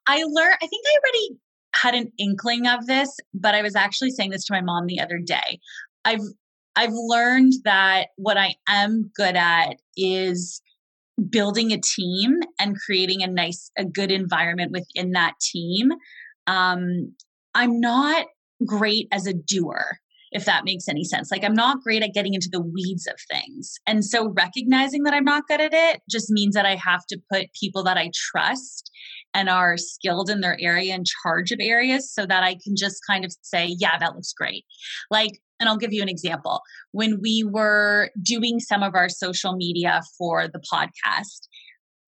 I 0.08 0.24
learned, 0.24 0.58
I 0.62 0.68
think 0.68 0.86
I 0.86 0.98
already 1.00 1.40
had 1.76 1.96
an 1.96 2.12
inkling 2.18 2.68
of 2.68 2.86
this, 2.88 3.10
but 3.34 3.56
I 3.56 3.62
was 3.62 3.76
actually 3.76 4.12
saying 4.12 4.30
this 4.30 4.46
to 4.46 4.54
my 4.54 4.62
mom 4.62 4.88
the 4.88 5.00
other 5.00 5.20
day. 5.20 5.60
I've 6.06 6.22
I've 6.76 6.94
learned 6.94 7.54
that 7.66 8.08
what 8.16 8.38
I 8.38 8.56
am 8.68 9.12
good 9.16 9.36
at 9.36 9.76
is 9.96 10.62
building 11.30 11.72
a 11.72 11.80
team 11.80 12.40
and 12.60 12.76
creating 12.84 13.22
a 13.22 13.28
nice, 13.28 13.70
a 13.78 13.86
good 13.86 14.12
environment 14.12 14.72
within 14.72 15.12
that 15.12 15.34
team. 15.40 15.92
Um, 16.48 17.14
I'm 17.54 17.80
not 17.80 18.26
great 18.66 19.08
as 19.12 19.28
a 19.28 19.34
doer 19.34 20.00
if 20.34 20.46
that 20.46 20.66
makes 20.66 20.88
any 20.88 21.04
sense. 21.04 21.32
Like, 21.32 21.44
I'm 21.44 21.54
not 21.54 21.82
great 21.82 22.04
at 22.04 22.14
getting 22.14 22.34
into 22.34 22.50
the 22.52 22.62
weeds 22.62 23.08
of 23.08 23.16
things. 23.32 23.76
And 23.88 24.04
so, 24.04 24.34
recognizing 24.36 25.04
that 25.04 25.14
I'm 25.14 25.24
not 25.24 25.48
good 25.48 25.62
at 25.62 25.74
it 25.74 26.02
just 26.10 26.30
means 26.30 26.56
that 26.56 26.66
I 26.66 26.76
have 26.76 27.06
to 27.08 27.20
put 27.32 27.54
people 27.60 27.84
that 27.84 27.98
I 27.98 28.12
trust 28.14 28.92
and 29.34 29.50
are 29.50 29.78
skilled 29.78 30.30
in 30.30 30.42
their 30.42 30.58
area 30.60 30.94
in 30.94 31.04
charge 31.24 31.52
of 31.52 31.60
areas 31.62 32.12
so 32.12 32.26
that 32.26 32.44
I 32.44 32.56
can 32.64 32.76
just 32.76 33.02
kind 33.08 33.26
of 33.26 33.34
say, 33.42 33.76
yeah, 33.80 33.98
that 34.00 34.16
looks 34.16 34.34
great. 34.34 34.66
Like, 35.10 35.40
and 35.60 35.70
I'll 35.70 35.78
give 35.78 35.94
you 35.94 36.02
an 36.02 36.10
example. 36.10 36.62
When 36.92 37.20
we 37.22 37.44
were 37.44 38.10
doing 38.22 38.60
some 38.60 38.84
of 38.84 38.96
our 38.96 39.10
social 39.10 39.56
media 39.56 40.02
for 40.18 40.48
the 40.48 40.60
podcast, 40.60 41.48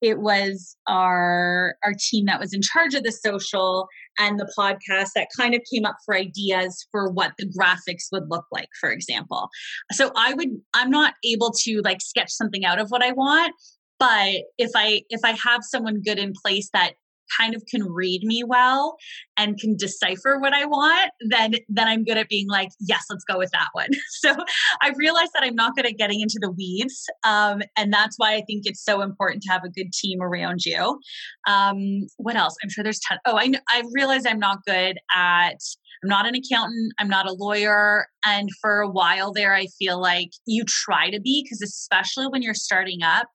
it 0.05 0.19
was 0.19 0.77
our 0.87 1.75
our 1.83 1.93
team 1.97 2.25
that 2.25 2.39
was 2.39 2.53
in 2.53 2.61
charge 2.61 2.93
of 2.93 3.03
the 3.03 3.11
social 3.11 3.87
and 4.19 4.39
the 4.39 4.53
podcast 4.57 5.09
that 5.15 5.27
kind 5.35 5.55
of 5.55 5.61
came 5.73 5.83
up 5.83 5.95
for 6.05 6.15
ideas 6.15 6.85
for 6.91 7.09
what 7.09 7.31
the 7.39 7.47
graphics 7.47 8.11
would 8.11 8.29
look 8.29 8.45
like 8.51 8.69
for 8.79 8.91
example. 8.91 9.49
So 9.91 10.11
i 10.15 10.33
would 10.35 10.49
i'm 10.75 10.91
not 10.91 11.15
able 11.23 11.51
to 11.63 11.81
like 11.83 12.01
sketch 12.01 12.29
something 12.29 12.63
out 12.65 12.79
of 12.79 12.89
what 12.89 13.03
i 13.03 13.11
want 13.11 13.53
but 13.99 14.43
if 14.59 14.71
i 14.75 15.01
if 15.09 15.21
i 15.23 15.31
have 15.31 15.61
someone 15.63 16.01
good 16.01 16.19
in 16.19 16.33
place 16.43 16.69
that 16.73 16.93
kind 17.37 17.55
of 17.55 17.63
can 17.69 17.83
read 17.83 18.23
me 18.23 18.43
well 18.43 18.97
and 19.37 19.59
can 19.59 19.75
decipher 19.75 20.37
what 20.39 20.53
I 20.53 20.65
want, 20.65 21.11
then 21.29 21.55
then 21.69 21.87
I'm 21.87 22.03
good 22.03 22.17
at 22.17 22.29
being 22.29 22.47
like, 22.47 22.69
yes, 22.79 23.05
let's 23.09 23.23
go 23.23 23.37
with 23.37 23.51
that 23.51 23.69
one. 23.73 23.89
So 24.25 24.35
I've 24.81 24.97
realized 24.97 25.31
that 25.33 25.43
I'm 25.43 25.55
not 25.55 25.75
good 25.75 25.85
at 25.85 25.97
getting 25.97 26.21
into 26.21 26.39
the 26.39 26.49
weeds, 26.49 27.05
um, 27.23 27.61
and 27.77 27.93
that's 27.93 28.15
why 28.17 28.33
I 28.33 28.41
think 28.47 28.63
it's 28.65 28.83
so 28.83 29.01
important 29.01 29.43
to 29.43 29.51
have 29.51 29.63
a 29.63 29.69
good 29.69 29.91
team 29.93 30.21
around 30.21 30.65
you. 30.65 30.99
Um, 31.47 32.07
what 32.17 32.35
else? 32.35 32.55
I'm 32.63 32.69
sure 32.69 32.83
there's 32.83 32.99
ton. 33.07 33.19
Oh, 33.25 33.37
I 33.37 33.51
I 33.69 33.83
realize 33.93 34.25
I'm 34.25 34.39
not 34.39 34.59
good 34.65 34.97
at. 35.15 35.57
I'm 36.03 36.09
not 36.09 36.27
an 36.27 36.35
accountant. 36.35 36.93
I'm 36.99 37.07
not 37.07 37.27
a 37.27 37.33
lawyer. 37.33 38.07
And 38.25 38.49
for 38.61 38.81
a 38.81 38.89
while 38.89 39.31
there, 39.31 39.53
I 39.55 39.67
feel 39.79 39.99
like 39.99 40.29
you 40.45 40.63
try 40.65 41.09
to 41.09 41.19
be 41.19 41.43
because 41.43 41.61
especially 41.61 42.27
when 42.27 42.41
you're 42.41 42.53
starting 42.53 43.01
up, 43.01 43.27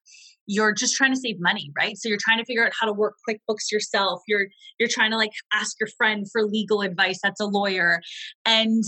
you're 0.51 0.73
just 0.73 0.97
trying 0.97 1.15
to 1.15 1.21
save 1.21 1.37
money 1.39 1.71
right? 1.79 1.97
So 1.97 2.09
you're 2.09 2.19
trying 2.21 2.39
to 2.39 2.45
figure 2.45 2.67
out 2.67 2.73
how 2.79 2.87
to 2.89 2.93
work 2.93 3.15
quickbooks 3.29 3.71
yourself. 3.71 4.21
You're 4.27 4.47
you're 4.79 4.89
trying 4.89 5.13
to 5.13 5.17
like 5.17 5.31
ask 5.53 5.77
your 5.79 5.89
friend 5.97 6.27
for 6.31 6.45
legal 6.45 6.83
advice 6.83 7.21
that's 7.23 7.41
a 7.41 7.47
lawyer. 7.47 8.01
And 8.45 8.83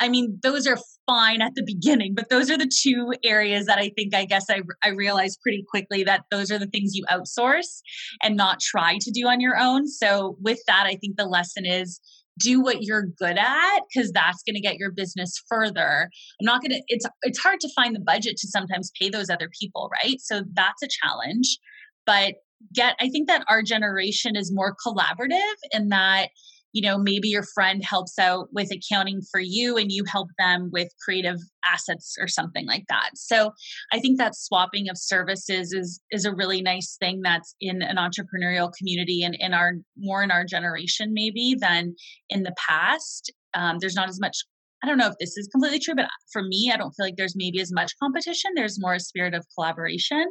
i 0.00 0.08
mean 0.08 0.38
those 0.44 0.64
are 0.66 0.78
fine 1.06 1.42
at 1.42 1.54
the 1.56 1.62
beginning 1.64 2.14
but 2.14 2.28
those 2.30 2.48
are 2.50 2.56
the 2.56 2.70
two 2.82 3.12
areas 3.24 3.66
that 3.66 3.78
i 3.78 3.90
think 3.96 4.14
i 4.14 4.24
guess 4.24 4.44
i, 4.48 4.60
I 4.84 4.90
realized 4.90 5.40
pretty 5.42 5.64
quickly 5.68 6.04
that 6.04 6.22
those 6.30 6.52
are 6.52 6.58
the 6.58 6.68
things 6.68 6.94
you 6.94 7.04
outsource 7.10 7.80
and 8.22 8.36
not 8.36 8.60
try 8.60 8.98
to 9.00 9.10
do 9.10 9.26
on 9.26 9.40
your 9.40 9.58
own. 9.58 9.88
So 9.88 10.36
with 10.40 10.60
that 10.68 10.84
i 10.86 10.94
think 10.94 11.16
the 11.16 11.26
lesson 11.26 11.66
is 11.66 12.00
do 12.38 12.60
what 12.60 12.82
you're 12.82 13.06
good 13.18 13.36
at 13.36 13.80
because 13.92 14.12
that's 14.12 14.42
going 14.42 14.54
to 14.54 14.60
get 14.60 14.76
your 14.76 14.90
business 14.90 15.42
further. 15.48 16.10
I'm 16.40 16.44
not 16.44 16.62
going 16.62 16.72
to 16.72 16.82
it's 16.88 17.06
it's 17.22 17.38
hard 17.38 17.60
to 17.60 17.68
find 17.74 17.94
the 17.94 18.00
budget 18.00 18.36
to 18.38 18.48
sometimes 18.48 18.90
pay 18.98 19.10
those 19.10 19.28
other 19.30 19.50
people 19.60 19.90
right? 20.02 20.20
So 20.20 20.42
that's 20.54 20.82
a 20.82 20.88
challenge. 20.88 21.58
But 22.06 22.36
get 22.74 22.96
i 23.00 23.08
think 23.08 23.28
that 23.28 23.44
our 23.48 23.62
generation 23.62 24.36
is 24.36 24.52
more 24.52 24.74
collaborative 24.84 25.54
in 25.72 25.88
that 25.90 26.28
you 26.72 26.82
know 26.82 26.98
maybe 26.98 27.28
your 27.28 27.42
friend 27.42 27.82
helps 27.84 28.18
out 28.18 28.48
with 28.52 28.70
accounting 28.72 29.20
for 29.30 29.40
you 29.40 29.76
and 29.76 29.90
you 29.90 30.04
help 30.06 30.28
them 30.38 30.70
with 30.72 30.88
creative 31.02 31.38
assets 31.64 32.16
or 32.20 32.28
something 32.28 32.66
like 32.66 32.84
that 32.88 33.10
so 33.14 33.52
i 33.92 33.98
think 33.98 34.18
that 34.18 34.36
swapping 34.36 34.88
of 34.88 34.96
services 34.96 35.72
is 35.72 36.00
is 36.10 36.24
a 36.24 36.34
really 36.34 36.62
nice 36.62 36.96
thing 37.00 37.20
that's 37.22 37.54
in 37.60 37.82
an 37.82 37.96
entrepreneurial 37.96 38.72
community 38.76 39.22
and 39.22 39.36
in 39.38 39.54
our 39.54 39.74
more 39.96 40.22
in 40.22 40.30
our 40.30 40.44
generation 40.44 41.12
maybe 41.12 41.56
than 41.58 41.94
in 42.30 42.42
the 42.42 42.54
past 42.68 43.32
um, 43.54 43.78
there's 43.80 43.96
not 43.96 44.08
as 44.08 44.20
much 44.20 44.44
I 44.82 44.86
don't 44.86 44.98
know 44.98 45.08
if 45.08 45.18
this 45.18 45.36
is 45.36 45.48
completely 45.48 45.80
true, 45.80 45.96
but 45.96 46.06
for 46.32 46.40
me, 46.40 46.70
I 46.72 46.76
don't 46.76 46.92
feel 46.92 47.06
like 47.06 47.16
there's 47.16 47.34
maybe 47.34 47.60
as 47.60 47.72
much 47.72 47.98
competition. 48.00 48.52
There's 48.54 48.80
more 48.80 48.94
a 48.94 49.00
spirit 49.00 49.34
of 49.34 49.44
collaboration. 49.52 50.24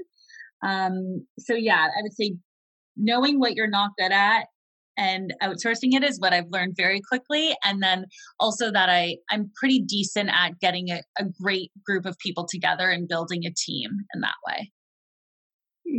Um, 0.66 1.28
so 1.38 1.54
yeah, 1.54 1.88
I 1.98 2.02
would 2.02 2.14
say 2.14 2.38
knowing 2.96 3.40
what 3.40 3.56
you're 3.56 3.70
not 3.70 3.92
good 3.98 4.14
at 4.14 4.46
and 4.98 5.34
outsourcing 5.42 5.94
it 5.94 6.04
is 6.04 6.20
what 6.20 6.34
I've 6.34 6.50
learned 6.50 6.76
very 6.76 7.02
quickly. 7.02 7.56
And 7.64 7.82
then 7.82 8.06
also 8.40 8.72
that 8.72 8.90
I, 8.90 9.18
I'm 9.30 9.52
pretty 9.56 9.80
decent 9.80 10.30
at 10.34 10.60
getting 10.60 10.90
a, 10.90 11.02
a 11.20 11.26
great 11.42 11.72
group 11.86 12.06
of 12.06 12.18
people 12.20 12.48
together 12.50 12.90
and 12.90 13.08
building 13.08 13.46
a 13.46 13.52
team 13.52 13.92
in 14.14 14.22
that 14.22 14.36
way. 14.48 14.72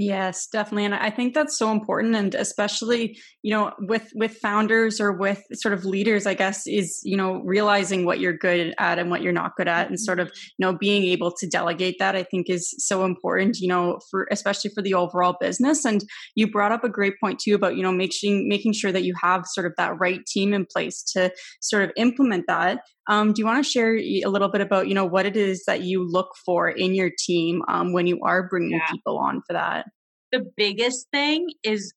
Yes, 0.00 0.46
definitely. 0.46 0.84
And 0.84 0.94
I 0.94 1.10
think 1.10 1.34
that's 1.34 1.58
so 1.58 1.72
important 1.72 2.14
and 2.14 2.32
especially, 2.36 3.18
you 3.42 3.50
know, 3.50 3.72
with 3.80 4.12
with 4.14 4.36
founders 4.36 5.00
or 5.00 5.10
with 5.10 5.42
sort 5.54 5.74
of 5.74 5.84
leaders, 5.84 6.24
I 6.24 6.34
guess 6.34 6.68
is, 6.68 7.00
you 7.02 7.16
know, 7.16 7.42
realizing 7.44 8.04
what 8.04 8.20
you're 8.20 8.32
good 8.32 8.76
at 8.78 9.00
and 9.00 9.10
what 9.10 9.22
you're 9.22 9.32
not 9.32 9.56
good 9.56 9.66
at 9.66 9.88
and 9.88 9.96
mm-hmm. 9.96 10.04
sort 10.04 10.20
of, 10.20 10.28
you 10.56 10.64
know, 10.64 10.72
being 10.72 11.02
able 11.02 11.32
to 11.32 11.48
delegate 11.48 11.96
that 11.98 12.14
I 12.14 12.22
think 12.22 12.48
is 12.48 12.72
so 12.78 13.04
important, 13.04 13.58
you 13.58 13.66
know, 13.66 13.98
for 14.08 14.28
especially 14.30 14.70
for 14.72 14.82
the 14.82 14.94
overall 14.94 15.36
business 15.40 15.84
and 15.84 16.04
you 16.36 16.48
brought 16.48 16.70
up 16.70 16.84
a 16.84 16.88
great 16.88 17.14
point 17.20 17.40
too 17.40 17.56
about, 17.56 17.74
you 17.74 17.82
know, 17.82 17.90
making 17.90 18.48
making 18.48 18.74
sure 18.74 18.92
that 18.92 19.02
you 19.02 19.16
have 19.20 19.46
sort 19.46 19.66
of 19.66 19.72
that 19.78 19.98
right 19.98 20.24
team 20.26 20.54
in 20.54 20.64
place 20.64 21.02
to 21.14 21.32
sort 21.60 21.82
of 21.82 21.90
implement 21.96 22.44
that. 22.46 22.82
Um, 23.08 23.32
do 23.32 23.40
you 23.40 23.46
want 23.46 23.64
to 23.64 23.68
share 23.68 23.96
a 23.96 24.26
little 24.26 24.48
bit 24.48 24.60
about, 24.60 24.86
you 24.86 24.94
know, 24.94 25.06
what 25.06 25.26
it 25.26 25.36
is 25.36 25.64
that 25.66 25.82
you 25.82 26.06
look 26.06 26.34
for 26.44 26.68
in 26.68 26.94
your 26.94 27.10
team 27.18 27.62
um, 27.66 27.92
when 27.92 28.06
you 28.06 28.20
are 28.22 28.46
bringing 28.48 28.72
yeah. 28.72 28.86
people 28.90 29.18
on 29.18 29.42
for 29.46 29.54
that? 29.54 29.86
The 30.30 30.44
biggest 30.56 31.06
thing 31.10 31.48
is 31.62 31.94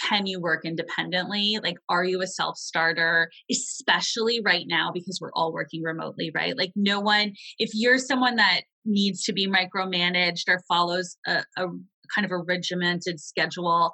can 0.00 0.26
you 0.26 0.40
work 0.40 0.64
independently? 0.64 1.58
Like, 1.62 1.76
are 1.88 2.04
you 2.04 2.22
a 2.22 2.26
self 2.26 2.56
starter? 2.56 3.30
Especially 3.50 4.40
right 4.40 4.64
now 4.66 4.90
because 4.92 5.18
we're 5.20 5.32
all 5.34 5.52
working 5.52 5.82
remotely, 5.82 6.30
right? 6.34 6.56
Like, 6.56 6.72
no 6.76 7.00
one, 7.00 7.34
if 7.58 7.70
you're 7.74 7.98
someone 7.98 8.36
that 8.36 8.62
needs 8.84 9.22
to 9.24 9.32
be 9.32 9.46
micromanaged 9.46 10.44
or 10.48 10.62
follows 10.68 11.16
a, 11.26 11.44
a 11.56 11.66
kind 12.14 12.24
of 12.24 12.30
a 12.30 12.38
regimented 12.38 13.20
schedule, 13.20 13.92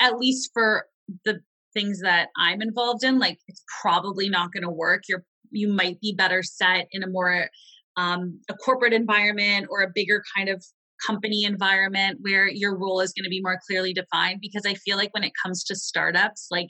at 0.00 0.18
least 0.18 0.50
for 0.54 0.86
the 1.24 1.40
things 1.74 2.00
that 2.00 2.28
I'm 2.36 2.62
involved 2.62 3.04
in, 3.04 3.18
like, 3.18 3.38
it's 3.48 3.62
probably 3.82 4.28
not 4.28 4.52
going 4.52 4.64
to 4.64 4.70
work. 4.70 5.02
You're 5.08 5.24
you 5.50 5.68
might 5.68 6.00
be 6.00 6.14
better 6.14 6.42
set 6.42 6.86
in 6.92 7.02
a 7.02 7.06
more 7.06 7.48
um, 7.96 8.40
a 8.48 8.54
corporate 8.54 8.92
environment 8.92 9.66
or 9.70 9.82
a 9.82 9.90
bigger 9.92 10.22
kind 10.36 10.48
of 10.48 10.64
company 11.04 11.44
environment 11.44 12.18
where 12.22 12.48
your 12.48 12.76
role 12.76 13.00
is 13.00 13.12
going 13.12 13.24
to 13.24 13.30
be 13.30 13.40
more 13.40 13.58
clearly 13.68 13.92
defined 13.92 14.40
because 14.40 14.62
i 14.66 14.74
feel 14.74 14.96
like 14.96 15.14
when 15.14 15.22
it 15.22 15.30
comes 15.40 15.62
to 15.62 15.76
startups 15.76 16.48
like 16.50 16.68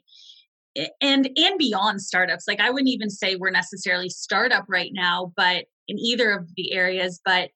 and 1.01 1.31
and 1.35 1.59
beyond 1.59 2.03
startups 2.03 2.45
like 2.47 2.61
i 2.61 2.69
wouldn't 2.69 2.91
even 2.91 3.09
say 3.09 3.37
we're 3.37 3.51
necessarily 3.51 4.11
startup 4.11 4.67
right 4.69 4.91
now 4.93 5.33
but 5.35 5.65
in 5.89 5.99
either 5.99 6.31
of 6.31 6.47
the 6.57 6.75
areas 6.75 7.21
but 7.25 7.49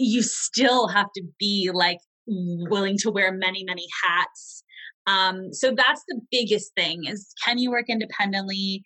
you 0.00 0.22
still 0.22 0.88
have 0.88 1.06
to 1.14 1.22
be 1.38 1.70
like 1.72 1.98
willing 2.26 2.96
to 2.98 3.10
wear 3.10 3.32
many 3.32 3.64
many 3.64 3.86
hats. 4.04 4.62
Um, 5.06 5.52
so 5.52 5.72
that's 5.74 6.04
the 6.08 6.20
biggest 6.30 6.72
thing 6.74 7.04
is 7.06 7.32
can 7.44 7.58
you 7.58 7.70
work 7.70 7.86
independently? 7.88 8.82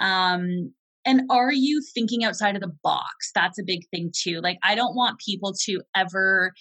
Um, 0.00 0.72
and 1.08 1.22
are 1.30 1.52
you 1.52 1.82
thinking 1.94 2.22
outside 2.22 2.54
of 2.54 2.60
the 2.60 2.72
box? 2.84 3.30
That's 3.34 3.58
a 3.58 3.64
big 3.64 3.88
thing 3.90 4.12
too. 4.14 4.40
Like, 4.42 4.58
I 4.62 4.74
don't 4.74 4.94
want 4.94 5.18
people 5.18 5.54
to 5.64 5.80
ever 5.96 6.52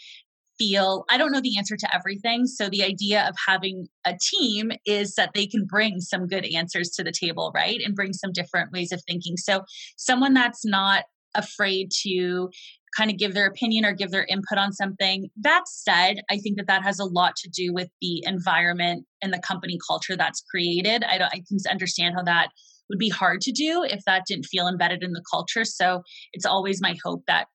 feel 0.57 1.03
I 1.09 1.17
don't 1.17 1.33
know 1.33 1.41
the 1.41 1.57
answer 1.57 1.75
to 1.75 1.95
everything. 1.95 2.47
So 2.47 2.69
the 2.69 2.81
idea 2.81 3.27
of 3.27 3.35
having 3.45 3.87
a 4.05 4.17
team 4.19 4.71
is 4.85 5.15
that 5.15 5.31
they 5.35 5.47
can 5.47 5.65
bring 5.65 5.99
some 5.99 6.27
good 6.27 6.45
answers 6.45 6.91
to 6.91 7.03
the 7.03 7.11
table, 7.11 7.51
right? 7.53 7.81
And 7.83 7.93
bring 7.93 8.13
some 8.13 8.31
different 8.31 8.71
ways 8.71 8.93
of 8.93 9.01
thinking. 9.05 9.35
So 9.35 9.65
someone 9.97 10.33
that's 10.33 10.65
not 10.65 11.03
afraid 11.35 11.91
to 12.03 12.49
kind 12.97 13.11
of 13.11 13.17
give 13.17 13.33
their 13.33 13.47
opinion 13.47 13.83
or 13.83 13.91
give 13.91 14.11
their 14.11 14.25
input 14.29 14.57
on 14.57 14.71
something. 14.71 15.29
That 15.41 15.63
said, 15.67 16.21
I 16.31 16.37
think 16.37 16.55
that 16.55 16.67
that 16.67 16.83
has 16.83 16.99
a 16.99 17.05
lot 17.05 17.35
to 17.43 17.49
do 17.49 17.73
with 17.73 17.89
the 18.01 18.23
environment 18.25 19.05
and 19.21 19.33
the 19.33 19.41
company 19.45 19.77
culture 19.85 20.15
that's 20.15 20.41
created. 20.49 21.03
I 21.03 21.17
don't 21.17 21.33
I 21.33 21.43
can 21.47 21.57
understand 21.69 22.15
how 22.15 22.23
that 22.23 22.47
would 22.89 22.99
be 22.99 23.09
hard 23.09 23.41
to 23.41 23.51
do 23.51 23.83
if 23.83 24.03
that 24.05 24.23
didn't 24.27 24.45
feel 24.45 24.67
embedded 24.67 25.03
in 25.03 25.13
the 25.13 25.23
culture. 25.29 25.65
So 25.65 26.03
it's 26.33 26.45
always 26.45 26.81
my 26.81 26.95
hope 27.03 27.23
that 27.27 27.47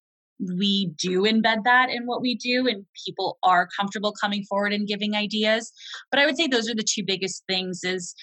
we 0.58 0.90
do 0.98 1.22
embed 1.22 1.64
that 1.64 1.88
in 1.88 2.04
what 2.04 2.20
we 2.20 2.34
do 2.34 2.66
and 2.66 2.84
people 3.06 3.38
are 3.42 3.68
comfortable 3.78 4.12
coming 4.20 4.44
forward 4.44 4.72
and 4.72 4.88
giving 4.88 5.14
ideas. 5.14 5.72
But 6.10 6.20
I 6.20 6.26
would 6.26 6.36
say 6.36 6.46
those 6.46 6.68
are 6.68 6.74
the 6.74 6.86
two 6.86 7.04
biggest 7.06 7.44
things 7.48 7.80
is 7.84 8.14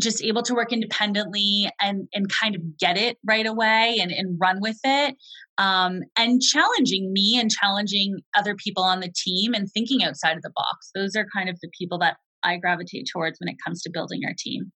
just 0.00 0.22
able 0.22 0.42
to 0.42 0.54
work 0.54 0.72
independently 0.72 1.70
and 1.80 2.08
and 2.14 2.30
kind 2.30 2.54
of 2.54 2.78
get 2.78 2.96
it 2.96 3.18
right 3.26 3.46
away 3.46 3.98
and, 4.00 4.10
and 4.10 4.38
run 4.40 4.58
with 4.60 4.78
it 4.84 5.16
um, 5.58 6.00
and 6.16 6.40
challenging 6.40 7.12
me 7.12 7.38
and 7.38 7.50
challenging 7.50 8.20
other 8.36 8.54
people 8.54 8.82
on 8.82 9.00
the 9.00 9.12
team 9.14 9.52
and 9.52 9.70
thinking 9.70 10.02
outside 10.02 10.36
of 10.36 10.42
the 10.42 10.52
box 10.54 10.90
those 10.94 11.14
are 11.14 11.26
kind 11.34 11.50
of 11.50 11.58
the 11.60 11.70
people 11.78 11.98
that 11.98 12.16
i 12.42 12.56
gravitate 12.56 13.06
towards 13.12 13.38
when 13.38 13.48
it 13.48 13.56
comes 13.62 13.82
to 13.82 13.90
building 13.90 14.22
our 14.26 14.34
team 14.38 14.72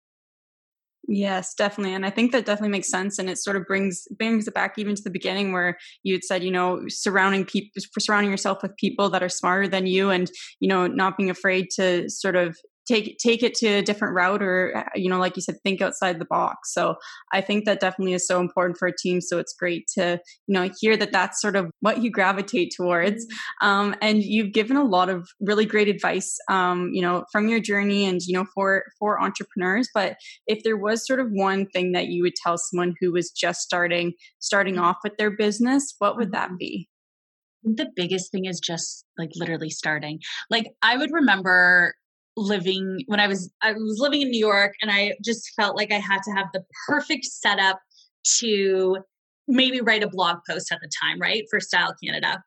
Yes, 1.09 1.55
definitely. 1.55 1.95
And 1.95 2.05
I 2.05 2.11
think 2.11 2.33
that 2.33 2.45
definitely 2.47 2.71
makes 2.71 2.88
sense. 2.90 3.19
And 3.19 3.31
it 3.31 3.38
sort 3.38 3.57
of 3.57 3.64
brings 3.66 4.07
brings 4.19 4.49
it 4.49 4.55
back 4.55 4.75
even 4.77 4.95
to 4.97 5.03
the 5.03 5.11
beginning 5.11 5.53
where 5.53 5.79
you 6.03 6.14
had 6.14 6.25
said, 6.25 6.42
you 6.42 6.51
know, 6.51 6.83
surrounding 6.88 7.45
people 7.45 7.71
surrounding 7.99 8.31
yourself 8.31 8.62
with 8.62 8.77
people 8.77 9.09
that 9.11 9.23
are 9.23 9.29
smarter 9.29 9.69
than 9.69 9.87
you 9.87 10.11
and, 10.11 10.31
you 10.59 10.69
know, 10.69 10.87
not 10.88 11.16
being 11.16 11.31
afraid 11.31 11.69
to 11.77 12.09
sort 12.11 12.35
of 12.35 12.57
take 12.87 13.16
take 13.18 13.42
it 13.42 13.55
to 13.55 13.66
a 13.66 13.83
different 13.83 14.14
route 14.14 14.42
or 14.42 14.77
uh, 14.77 14.85
you 14.94 15.09
know 15.09 15.18
like 15.18 15.37
you 15.37 15.42
said 15.42 15.57
think 15.62 15.81
outside 15.81 16.18
the 16.18 16.27
box 16.27 16.72
so 16.72 16.94
i 17.33 17.40
think 17.40 17.64
that 17.64 17.81
definitely 17.81 18.12
is 18.12 18.27
so 18.27 18.40
important 18.40 18.79
for 18.79 18.88
a 18.88 18.96
team 18.96 19.20
so 19.20 19.38
it's 19.38 19.55
great 19.55 19.87
to 19.87 20.18
you 20.46 20.53
know 20.55 20.70
hear 20.81 20.96
that 20.96 21.12
that's 21.12 21.40
sort 21.40 21.57
of 21.57 21.70
what 21.81 22.03
you 22.03 22.11
gravitate 22.11 22.72
towards 22.77 23.27
mm-hmm. 23.27 23.66
um, 23.66 23.94
and 24.01 24.22
you've 24.22 24.53
given 24.53 24.77
a 24.77 24.85
lot 24.85 25.09
of 25.09 25.29
really 25.40 25.66
great 25.66 25.88
advice 25.88 26.37
um, 26.51 26.90
you 26.92 27.03
know 27.03 27.25
from 27.33 27.49
your 27.49 27.61
journey 27.61 28.07
and 28.07 28.20
you 28.22 28.35
know 28.35 28.46
for 28.55 28.85
for 28.99 29.20
entrepreneurs 29.20 29.88
but 29.94 30.16
if 30.46 30.62
there 30.62 30.77
was 30.77 31.07
sort 31.07 31.20
of 31.20 31.29
one 31.31 31.66
thing 31.66 31.92
that 31.92 32.07
you 32.07 32.22
would 32.22 32.35
tell 32.37 32.57
someone 32.57 32.94
who 33.01 33.12
was 33.12 33.31
just 33.31 33.61
starting 33.61 34.12
starting 34.38 34.75
mm-hmm. 34.75 34.85
off 34.85 34.96
with 35.03 35.16
their 35.18 35.31
business 35.31 35.94
what 35.99 36.16
would 36.16 36.33
that 36.33 36.49
mm-hmm. 36.49 36.57
be 36.59 36.88
the 37.66 37.90
biggest 37.96 38.31
thing 38.31 38.44
is 38.44 38.61
just 38.61 39.05
like 39.18 39.31
literally 39.35 39.70
starting. 39.70 40.20
Like 40.51 40.66
I 40.83 40.96
would 40.96 41.11
remember 41.12 41.94
living 42.37 43.03
when 43.07 43.20
I 43.20 43.27
was 43.27 43.51
I 43.62 43.72
was 43.72 43.99
living 43.99 44.22
in 44.22 44.31
New 44.31 44.38
York 44.38 44.75
and 44.83 44.90
I 44.90 45.14
just 45.25 45.53
felt 45.57 45.77
like 45.77 45.90
I 45.90 45.99
had 45.99 46.22
to 46.25 46.33
have 46.33 46.46
the 46.53 46.64
perfect 46.87 47.25
setup 47.25 47.81
to 48.40 48.99
maybe 49.49 49.81
write 49.81 50.03
a 50.03 50.09
blog 50.09 50.38
post 50.49 50.70
at 50.72 50.79
the 50.81 50.90
time, 51.03 51.20
right? 51.20 51.44
For 51.51 51.61
Style 51.61 51.94
Canada. 52.05 52.42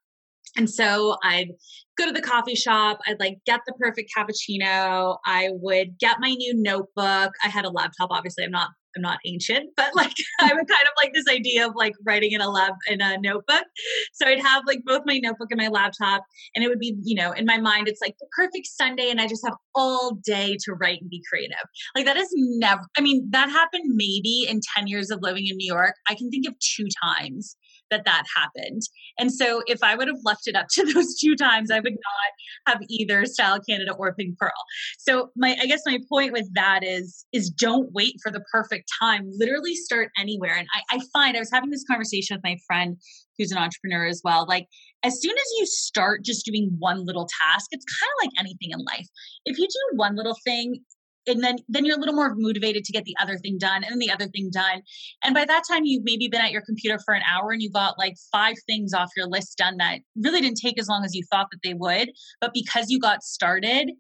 and 0.57 0.69
so 0.69 1.17
I'd 1.23 1.49
go 1.97 2.05
to 2.05 2.11
the 2.11 2.21
coffee 2.21 2.55
shop, 2.55 2.99
I'd 3.07 3.19
like 3.19 3.37
get 3.45 3.61
the 3.65 3.73
perfect 3.79 4.11
cappuccino, 4.15 5.17
I 5.25 5.49
would 5.53 5.97
get 5.99 6.17
my 6.19 6.31
new 6.31 6.53
notebook. 6.55 7.33
I 7.43 7.49
had 7.49 7.65
a 7.65 7.69
laptop, 7.69 8.09
obviously, 8.11 8.43
I'm 8.43 8.51
not 8.51 8.69
I'm 8.95 9.01
not 9.01 9.19
ancient, 9.25 9.69
but 9.75 9.95
like 9.95 10.13
I 10.41 10.53
would 10.53 10.67
kind 10.67 10.87
of 10.87 10.93
like 10.97 11.13
this 11.13 11.25
idea 11.29 11.67
of 11.67 11.73
like 11.75 11.93
writing 12.05 12.31
in 12.31 12.41
a 12.41 12.49
lab 12.49 12.73
in 12.87 13.01
a 13.01 13.17
notebook. 13.19 13.65
So 14.13 14.27
I'd 14.27 14.41
have 14.41 14.63
like 14.67 14.81
both 14.85 15.01
my 15.05 15.19
notebook 15.19 15.49
and 15.51 15.61
my 15.61 15.67
laptop, 15.67 16.23
and 16.55 16.63
it 16.63 16.67
would 16.67 16.79
be, 16.79 16.95
you 17.03 17.15
know, 17.15 17.31
in 17.31 17.45
my 17.45 17.57
mind, 17.57 17.87
it's 17.87 18.01
like 18.01 18.15
the 18.19 18.27
perfect 18.35 18.67
Sunday, 18.67 19.09
and 19.09 19.21
I 19.21 19.27
just 19.27 19.45
have 19.45 19.55
all 19.75 20.17
day 20.25 20.57
to 20.65 20.73
write 20.73 21.01
and 21.01 21.09
be 21.09 21.21
creative. 21.29 21.57
Like 21.95 22.05
that 22.05 22.17
is 22.17 22.29
never, 22.33 22.81
I 22.97 23.01
mean, 23.01 23.27
that 23.31 23.49
happened 23.49 23.83
maybe 23.95 24.45
in 24.49 24.61
10 24.75 24.87
years 24.87 25.09
of 25.09 25.19
living 25.21 25.47
in 25.47 25.57
New 25.57 25.71
York. 25.73 25.95
I 26.07 26.15
can 26.15 26.29
think 26.29 26.47
of 26.47 26.53
two 26.59 26.87
times 27.03 27.55
that 27.91 28.05
that 28.05 28.23
happened. 28.35 28.81
And 29.17 29.31
so 29.31 29.61
if 29.67 29.83
I 29.83 29.95
would 29.95 30.07
have 30.07 30.19
left 30.23 30.47
it 30.47 30.55
up 30.55 30.67
to 30.71 30.85
those 30.93 31.17
two 31.17 31.35
times, 31.35 31.71
I 31.71 31.79
would 31.79 31.93
not 31.93 32.73
have 32.73 32.81
either 32.89 33.25
Style 33.25 33.59
Canada 33.67 33.93
or 33.93 34.13
Pink 34.15 34.37
Pearl. 34.37 34.51
So 34.97 35.29
my 35.35 35.57
I 35.61 35.65
guess 35.65 35.81
my 35.85 35.99
point 36.09 36.33
with 36.33 36.49
that 36.53 36.83
is 36.83 37.25
is 37.33 37.49
don't 37.49 37.91
wait 37.93 38.15
for 38.21 38.31
the 38.31 38.43
perfect 38.51 38.89
time. 39.01 39.29
Literally 39.37 39.75
start 39.75 40.09
anywhere. 40.19 40.55
And 40.55 40.67
I, 40.75 40.97
I 40.97 40.99
find 41.13 41.35
I 41.35 41.39
was 41.39 41.51
having 41.53 41.69
this 41.69 41.85
conversation 41.89 42.35
with 42.35 42.43
my 42.43 42.57
friend 42.67 42.97
who's 43.37 43.51
an 43.51 43.57
entrepreneur 43.57 44.05
as 44.05 44.21
well. 44.23 44.45
Like 44.47 44.67
as 45.03 45.21
soon 45.21 45.31
as 45.31 45.45
you 45.57 45.65
start 45.65 46.23
just 46.23 46.45
doing 46.45 46.75
one 46.77 47.05
little 47.05 47.27
task, 47.41 47.67
it's 47.71 47.85
kind 47.85 48.11
of 48.11 48.25
like 48.25 48.39
anything 48.39 48.71
in 48.71 48.79
life. 48.79 49.07
If 49.45 49.57
you 49.57 49.65
do 49.65 49.97
one 49.97 50.15
little 50.15 50.35
thing, 50.43 50.83
and 51.27 51.43
then 51.43 51.57
then 51.67 51.85
you're 51.85 51.97
a 51.97 51.99
little 51.99 52.15
more 52.15 52.33
motivated 52.37 52.83
to 52.83 52.91
get 52.91 53.03
the 53.05 53.15
other 53.21 53.37
thing 53.37 53.57
done 53.57 53.83
and 53.83 54.01
the 54.01 54.11
other 54.11 54.27
thing 54.27 54.49
done 54.51 54.81
and 55.23 55.33
by 55.33 55.45
that 55.45 55.63
time 55.69 55.83
you've 55.83 56.03
maybe 56.03 56.27
been 56.27 56.41
at 56.41 56.51
your 56.51 56.61
computer 56.61 56.99
for 57.05 57.13
an 57.13 57.21
hour 57.29 57.51
and 57.51 57.61
you 57.61 57.69
got 57.69 57.97
like 57.97 58.15
five 58.31 58.55
things 58.65 58.93
off 58.93 59.09
your 59.15 59.27
list 59.27 59.57
done 59.57 59.77
that 59.77 59.99
really 60.15 60.41
didn't 60.41 60.59
take 60.59 60.79
as 60.79 60.87
long 60.87 61.03
as 61.03 61.15
you 61.15 61.23
thought 61.31 61.47
that 61.51 61.59
they 61.63 61.73
would 61.73 62.09
but 62.41 62.53
because 62.53 62.89
you 62.89 62.99
got 62.99 63.23
started 63.23 63.91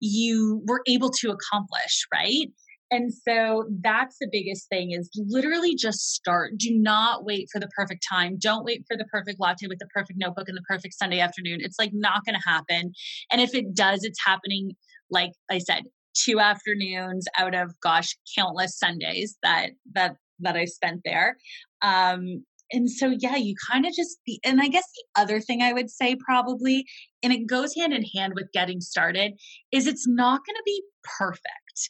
you 0.00 0.62
were 0.66 0.82
able 0.86 1.10
to 1.10 1.30
accomplish 1.30 2.06
right 2.12 2.48
and 2.90 3.12
so 3.12 3.66
that's 3.82 4.16
the 4.18 4.28
biggest 4.32 4.66
thing 4.70 4.92
is 4.92 5.10
literally 5.14 5.74
just 5.74 6.14
start. 6.14 6.56
Do 6.56 6.70
not 6.72 7.22
wait 7.22 7.48
for 7.52 7.60
the 7.60 7.68
perfect 7.76 8.02
time. 8.10 8.38
Don't 8.38 8.64
wait 8.64 8.86
for 8.88 8.96
the 8.96 9.04
perfect 9.12 9.38
latte 9.38 9.66
with 9.66 9.78
the 9.78 9.88
perfect 9.92 10.18
notebook 10.18 10.48
and 10.48 10.56
the 10.56 10.62
perfect 10.62 10.94
Sunday 10.94 11.20
afternoon. 11.20 11.58
It's 11.60 11.78
like 11.78 11.90
not 11.92 12.24
going 12.24 12.34
to 12.34 12.48
happen. 12.48 12.92
And 13.30 13.42
if 13.42 13.54
it 13.54 13.74
does, 13.74 14.04
it's 14.04 14.18
happening 14.24 14.74
like 15.10 15.32
I 15.50 15.58
said, 15.58 15.84
two 16.24 16.40
afternoons 16.40 17.26
out 17.38 17.54
of 17.54 17.72
gosh 17.80 18.16
countless 18.36 18.78
sundays 18.78 19.36
that 19.42 19.70
that 19.94 20.16
that 20.40 20.56
i 20.56 20.64
spent 20.64 21.00
there. 21.04 21.36
Um 21.82 22.44
and 22.70 22.90
so 22.90 23.14
yeah 23.18 23.36
you 23.36 23.54
kind 23.70 23.86
of 23.86 23.94
just 23.94 24.18
be 24.26 24.38
and 24.44 24.60
i 24.60 24.68
guess 24.68 24.84
the 24.94 25.22
other 25.22 25.40
thing 25.40 25.62
i 25.62 25.72
would 25.72 25.88
say 25.88 26.14
probably 26.16 26.84
and 27.22 27.32
it 27.32 27.46
goes 27.46 27.74
hand 27.74 27.94
in 27.94 28.04
hand 28.14 28.34
with 28.34 28.52
getting 28.52 28.82
started 28.82 29.32
is 29.72 29.86
it's 29.86 30.06
not 30.06 30.42
going 30.44 30.54
to 30.54 30.62
be 30.66 30.82
perfect 31.18 31.88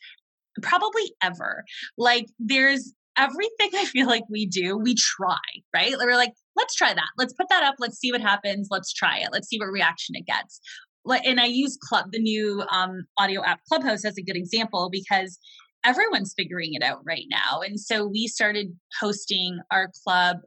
probably 0.62 1.14
ever. 1.22 1.64
Like 1.96 2.26
there's 2.38 2.92
everything 3.16 3.70
i 3.74 3.84
feel 3.84 4.06
like 4.06 4.22
we 4.30 4.46
do 4.46 4.76
we 4.76 4.94
try 4.94 5.38
right? 5.74 5.94
We're 5.98 6.14
like 6.14 6.32
let's 6.56 6.74
try 6.74 6.94
that. 6.94 7.08
Let's 7.16 7.32
put 7.32 7.48
that 7.48 7.62
up. 7.62 7.76
Let's 7.78 7.98
see 7.98 8.12
what 8.12 8.20
happens. 8.20 8.68
Let's 8.70 8.92
try 8.92 9.18
it. 9.18 9.28
Let's 9.32 9.48
see 9.48 9.58
what 9.58 9.72
reaction 9.72 10.14
it 10.16 10.26
gets 10.26 10.60
and 11.06 11.40
I 11.40 11.46
use 11.46 11.78
Club, 11.80 12.06
the 12.12 12.18
new 12.18 12.62
um, 12.70 13.04
audio 13.16 13.42
app 13.44 13.60
Clubhouse 13.68 14.04
as 14.04 14.18
a 14.18 14.22
good 14.22 14.36
example 14.36 14.88
because 14.90 15.38
everyone's 15.84 16.34
figuring 16.36 16.74
it 16.74 16.82
out 16.82 17.00
right 17.04 17.26
now. 17.30 17.60
And 17.60 17.78
so 17.78 18.06
we 18.06 18.26
started 18.26 18.76
hosting 19.00 19.58
our 19.70 19.90
club 20.04 20.38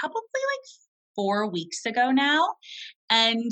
probably 0.00 0.20
like 0.22 0.66
four 1.14 1.48
weeks 1.48 1.84
ago 1.86 2.10
now. 2.10 2.54
And 3.10 3.50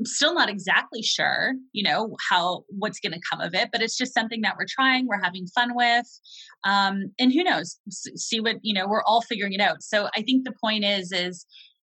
I'm 0.00 0.06
still 0.06 0.34
not 0.34 0.48
exactly 0.48 1.02
sure, 1.02 1.54
you 1.72 1.84
know, 1.84 2.16
how 2.28 2.64
what's 2.68 2.98
going 2.98 3.12
to 3.12 3.20
come 3.30 3.40
of 3.40 3.54
it, 3.54 3.68
but 3.72 3.80
it's 3.80 3.96
just 3.96 4.12
something 4.12 4.40
that 4.42 4.56
we're 4.58 4.66
trying, 4.68 5.06
we're 5.06 5.22
having 5.22 5.46
fun 5.46 5.74
with, 5.74 6.06
um, 6.64 7.12
and 7.18 7.32
who 7.32 7.44
knows? 7.44 7.78
See 7.90 8.40
what 8.40 8.56
you 8.62 8.74
know. 8.74 8.88
We're 8.88 9.04
all 9.04 9.22
figuring 9.22 9.52
it 9.52 9.60
out. 9.60 9.82
So 9.82 10.08
I 10.16 10.22
think 10.22 10.44
the 10.44 10.54
point 10.60 10.84
is, 10.84 11.12
is 11.12 11.46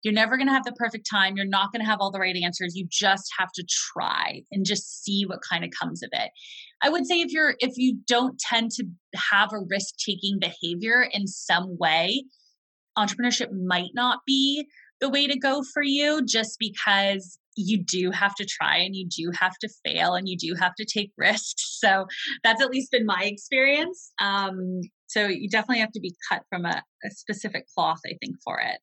you're 0.05 0.13
never 0.13 0.37
going 0.37 0.47
to 0.47 0.53
have 0.53 0.63
the 0.63 0.71
perfect 0.73 1.09
time. 1.09 1.35
You're 1.35 1.47
not 1.47 1.71
going 1.71 1.83
to 1.83 1.89
have 1.89 1.97
all 1.99 2.11
the 2.11 2.19
right 2.19 2.35
answers. 2.35 2.75
You 2.75 2.87
just 2.89 3.33
have 3.39 3.51
to 3.55 3.65
try 3.67 4.43
and 4.51 4.63
just 4.63 5.03
see 5.03 5.25
what 5.25 5.41
kind 5.41 5.65
of 5.65 5.71
comes 5.71 6.03
of 6.03 6.09
it. 6.13 6.29
I 6.83 6.89
would 6.89 7.07
say 7.07 7.21
if 7.21 7.31
you're 7.31 7.55
if 7.59 7.73
you 7.75 7.97
don't 8.07 8.37
tend 8.39 8.69
to 8.73 8.85
have 9.15 9.51
a 9.51 9.59
risk-taking 9.67 10.39
behavior 10.39 11.09
in 11.11 11.25
some 11.25 11.75
way, 11.79 12.23
entrepreneurship 12.95 13.51
might 13.51 13.91
not 13.95 14.19
be 14.27 14.67
the 15.01 15.09
way 15.09 15.25
to 15.25 15.37
go 15.37 15.63
for 15.73 15.81
you 15.81 16.23
just 16.23 16.57
because 16.59 17.39
you 17.55 17.83
do 17.83 18.11
have 18.11 18.35
to 18.35 18.45
try 18.45 18.77
and 18.77 18.95
you 18.95 19.07
do 19.07 19.31
have 19.33 19.57
to 19.57 19.69
fail 19.83 20.13
and 20.13 20.29
you 20.29 20.37
do 20.37 20.53
have 20.59 20.75
to 20.75 20.85
take 20.85 21.11
risks. 21.17 21.79
So 21.79 22.05
that's 22.43 22.61
at 22.61 22.69
least 22.69 22.91
been 22.91 23.07
my 23.07 23.23
experience. 23.23 24.11
Um, 24.21 24.81
so 25.07 25.25
you 25.27 25.49
definitely 25.49 25.79
have 25.79 25.93
to 25.93 25.99
be 25.99 26.13
cut 26.29 26.43
from 26.49 26.65
a, 26.65 26.83
a 27.03 27.09
specific 27.09 27.65
cloth, 27.73 28.01
I 28.05 28.17
think, 28.21 28.35
for 28.43 28.59
it. 28.59 28.79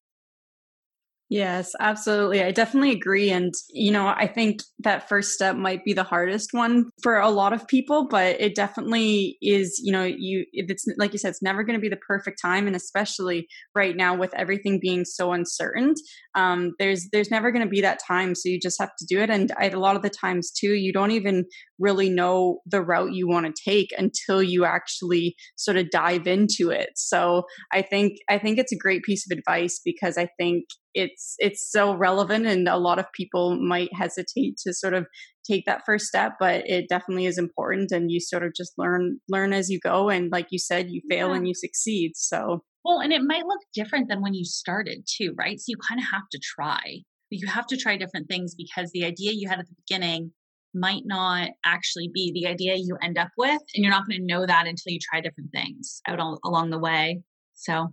Yes, 1.33 1.73
absolutely. 1.81 2.43
I 2.43 2.51
definitely 2.51 2.91
agree. 2.91 3.31
And, 3.31 3.55
you 3.71 3.91
know, 3.91 4.07
I 4.07 4.27
think 4.27 4.61
that 4.81 5.09
first 5.09 5.33
step 5.33 5.57
might 5.57 5.83
be 5.83 5.95
the 5.95 6.03
hardest 6.03 6.53
one 6.53 6.91
for 7.03 7.17
a 7.19 7.31
lot 7.31 7.55
of 7.55 7.67
people, 7.69 8.07
but 8.07 8.39
it 8.39 8.55
definitely 8.55 9.39
is, 9.41 9.81
you 9.83 9.93
know, 9.93 10.05
you, 10.05 10.45
it's 10.53 10.85
like 10.99 11.15
you 11.15 11.19
said, 11.19 11.31
it's 11.31 11.41
never 11.41 11.65
going 11.65 11.79
to 11.79 11.81
be 11.81 11.89
the 11.89 11.97
perfect 11.97 12.39
time. 12.39 12.67
And 12.67 12.77
especially 12.77 13.49
right 13.75 13.97
now 13.97 14.15
with 14.15 14.35
everything 14.35 14.79
being 14.79 15.07
so 15.07 15.33
uncertain, 15.33 15.95
um, 16.35 16.73
there's, 16.79 17.09
there's 17.13 17.31
never 17.31 17.51
going 17.51 17.65
to 17.65 17.71
be 17.71 17.81
that 17.81 18.01
time. 18.07 18.35
So 18.35 18.51
you 18.51 18.61
just 18.61 18.79
have 18.79 18.95
to 18.99 19.07
do 19.09 19.19
it. 19.23 19.31
And 19.31 19.53
I, 19.59 19.71
a 19.71 19.79
lot 19.79 19.97
of 19.97 20.03
the 20.03 20.11
times 20.11 20.51
too, 20.51 20.75
you 20.75 20.93
don't 20.93 21.13
even 21.13 21.47
really 21.79 22.11
know 22.11 22.59
the 22.67 22.83
route 22.83 23.15
you 23.15 23.27
want 23.27 23.47
to 23.47 23.71
take 23.71 23.89
until 23.97 24.43
you 24.43 24.67
actually 24.67 25.35
sort 25.57 25.79
of 25.79 25.89
dive 25.89 26.27
into 26.27 26.69
it. 26.69 26.91
So 26.97 27.45
I 27.73 27.81
think, 27.81 28.19
I 28.29 28.37
think 28.39 28.59
it's 28.59 28.73
a 28.73 28.77
great 28.77 29.03
piece 29.03 29.25
of 29.27 29.35
advice 29.37 29.81
because 29.83 30.19
I 30.19 30.29
think 30.39 30.65
it's 30.95 31.35
it's 31.39 31.71
so 31.71 31.95
relevant 31.95 32.47
and 32.47 32.69
a 32.69 32.77
lot 32.77 32.99
of 32.99 33.07
people 33.13 33.59
might 33.61 33.93
hesitate 33.95 34.57
to 34.59 34.73
sort 34.73 34.95
of 34.95 35.07
take 35.49 35.65
that 35.65 35.83
first 35.85 36.07
step 36.07 36.33
but 36.39 36.63
it 36.69 36.89
definitely 36.89 37.27
is 37.27 37.39
important 37.39 37.91
and 37.91 38.11
you 38.11 38.21
sort 38.21 38.43
of 38.43 38.53
just 38.55 38.73
learn 38.79 39.19
learn 39.29 39.53
as 39.53 39.71
you 39.71 39.79
go 39.81 40.09
and 40.09 40.31
like 40.31 40.47
you 40.51 40.59
said 40.59 40.91
you 40.91 41.01
fail 41.11 41.29
yeah. 41.29 41.37
and 41.37 41.49
you 41.49 41.55
succeed 41.55 42.13
so. 42.15 42.63
Well 42.85 43.01
and 43.01 43.13
it 43.13 43.23
might 43.23 43.47
look 43.47 43.61
different 43.75 44.09
than 44.09 44.23
when 44.23 44.35
you 44.35 44.45
started 44.45 45.07
too 45.07 45.35
right? 45.39 45.59
So 45.59 45.65
you 45.69 45.77
kind 45.89 46.01
of 46.01 46.07
have 46.13 46.29
to 46.33 46.41
try. 46.43 47.03
You 47.31 47.47
have 47.47 47.67
to 47.69 47.77
try 47.77 47.97
different 47.97 48.29
things 48.29 48.55
because 48.55 48.91
the 48.93 49.05
idea 49.05 49.33
you 49.33 49.49
had 49.49 49.59
at 49.59 49.67
the 49.67 49.75
beginning 49.87 50.33
might 50.75 51.03
not 51.05 51.51
actually 51.65 52.11
be 52.13 52.33
the 52.33 52.47
idea 52.47 52.75
you 52.77 52.97
end 53.03 53.19
up 53.19 53.29
with 53.37 53.61
and 53.75 53.85
you're 53.85 53.91
not 53.91 54.07
going 54.07 54.19
to 54.19 54.27
know 54.27 54.47
that 54.47 54.67
until 54.67 54.93
you 54.93 54.99
try 55.01 55.21
different 55.21 55.51
things 55.53 56.01
out 56.09 56.19
all, 56.19 56.39
along 56.45 56.71
the 56.71 56.79
way 56.79 57.21
so 57.53 57.89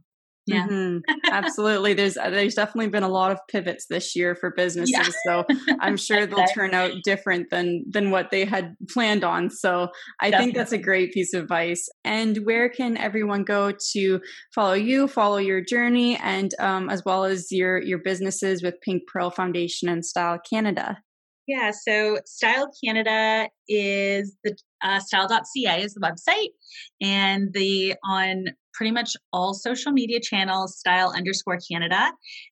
yeah. 0.50 0.68
Mm-hmm. 0.68 1.00
Absolutely. 1.32 1.94
There's 1.94 2.18
uh, 2.18 2.30
there's 2.30 2.56
definitely 2.56 2.90
been 2.90 3.04
a 3.04 3.10
lot 3.10 3.32
of 3.32 3.40
pivots 3.50 3.86
this 3.90 4.16
year 4.16 4.36
for 4.36 4.52
businesses. 4.52 5.16
Yeah. 5.26 5.44
so 5.46 5.46
I'm 5.80 5.98
sure 6.08 6.26
they'll 6.26 6.46
turn 6.48 6.74
out 6.74 6.92
different 7.04 7.50
than 7.50 7.86
than 7.90 8.12
what 8.12 8.32
they 8.32 8.46
had 8.46 8.76
planned 8.90 9.24
on. 9.24 9.50
So 9.50 9.90
I 10.20 10.30
definitely. 10.30 10.46
think 10.46 10.58
that's 10.58 10.72
a 10.72 10.78
great 10.78 11.14
piece 11.14 11.34
of 11.34 11.44
advice. 11.44 11.88
And 12.04 12.38
where 12.46 12.70
can 12.70 12.98
everyone 12.98 13.44
go 13.44 13.74
to 13.94 14.20
follow 14.54 14.74
you, 14.74 15.08
follow 15.08 15.38
your 15.38 15.62
journey, 15.62 16.18
and 16.18 16.54
um, 16.60 16.90
as 16.90 17.04
well 17.06 17.24
as 17.24 17.52
your 17.52 17.82
your 17.82 18.00
businesses 18.00 18.64
with 18.64 18.82
Pink 18.82 19.04
Pearl 19.12 19.30
Foundation 19.30 19.90
and 19.90 20.06
Style 20.06 20.40
Canada? 20.50 20.98
Yeah, 21.50 21.72
so 21.72 22.20
Style 22.28 22.70
Canada 22.86 23.50
is 23.68 24.38
the 24.44 24.56
uh, 24.84 25.00
style.ca 25.00 25.82
is 25.82 25.96
the 25.96 26.00
website, 26.00 26.50
and 27.02 27.52
the 27.54 27.96
on 28.06 28.46
pretty 28.74 28.92
much 28.92 29.16
all 29.34 29.54
social 29.54 29.92
media 29.92 30.20
channels, 30.22 30.78
style 30.78 31.14
underscore 31.16 31.60
Canada. 31.72 32.12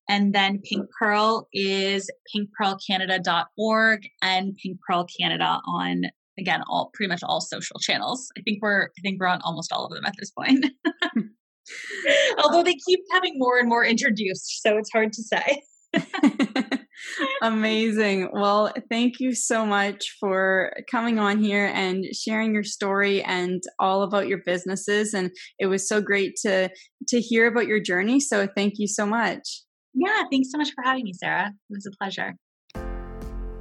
And 0.10 0.34
then 0.34 0.60
Pink 0.64 0.88
Pearl 1.00 1.48
is 1.54 2.10
pinkpearlcanada.org 2.36 4.08
and 4.22 4.56
Pink 4.62 4.80
Pearl 4.88 5.08
Canada 5.20 5.60
on 5.66 6.04
again 6.40 6.62
all 6.68 6.92
pretty 6.94 7.10
much 7.10 7.22
all 7.24 7.42
social 7.42 7.80
channels. 7.80 8.30
I 8.38 8.42
think 8.42 8.60
we're 8.62 8.86
I 8.86 9.02
think 9.02 9.20
we're 9.20 9.28
on 9.28 9.42
almost 9.42 9.72
all 9.72 9.86
of 9.86 9.94
them 9.94 10.06
at 10.06 10.16
this 10.18 10.32
point. 10.32 10.66
Although 12.44 12.64
they 12.64 12.76
keep 12.88 13.00
having 13.12 13.34
more 13.38 13.58
and 13.58 13.68
more 13.68 13.86
introduced, 13.86 14.62
so 14.62 14.78
it's 14.78 14.92
hard 14.92 15.14
to 15.14 15.24
say. 15.24 15.62
Amazing. 17.42 18.30
Well, 18.34 18.72
thank 18.90 19.20
you 19.20 19.34
so 19.34 19.66
much 19.66 20.16
for 20.20 20.74
coming 20.90 21.20
on 21.20 21.42
here 21.42 21.72
and 21.74 22.06
sharing 22.14 22.54
your 22.54 22.64
story 22.64 23.24
and 23.24 23.62
all 23.80 24.04
about 24.04 24.28
your 24.28 24.40
businesses 24.46 25.14
and 25.14 25.32
it 25.60 25.68
was 25.68 25.88
so 25.88 26.02
great 26.02 26.36
to 26.44 26.70
to 27.08 27.22
hear 27.22 27.48
about 27.48 27.68
your 27.68 27.80
journey. 27.80 28.20
So 28.20 28.48
thank 28.56 28.76
you 28.78 28.88
so 28.88 29.06
much. 29.06 29.62
Yeah, 29.94 30.24
thanks 30.32 30.52
so 30.52 30.58
much 30.58 30.72
for 30.76 30.84
having 30.84 31.04
me, 31.06 31.14
Sarah. 31.14 31.48
It 31.48 31.74
was 31.74 31.88
a 31.88 31.92
pleasure. 31.98 32.34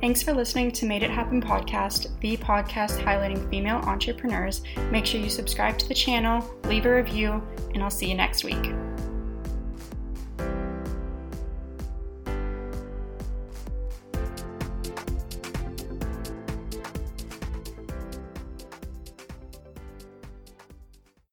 Thanks 0.01 0.23
for 0.23 0.35
listening 0.35 0.71
to 0.73 0.87
Made 0.87 1.03
It 1.03 1.11
Happen 1.11 1.41
podcast, 1.41 2.21
the 2.21 2.37
podcast 2.37 3.03
highlighting 3.03 3.49
female 3.49 3.79
entrepreneurs. 3.79 4.63
Make 4.91 5.07
sure 5.07 5.21
you 5.21 5.31
subscribe 5.31 5.79
to 5.79 5.89
the 5.89 5.95
channel, 5.95 6.47
leave 6.65 6.85
a 6.85 6.95
review, 6.95 7.43
and 7.73 7.83
I'll 7.83 7.91
see 7.91 8.11
you 8.11 8.15
next 8.15 8.45
week. 8.45 8.73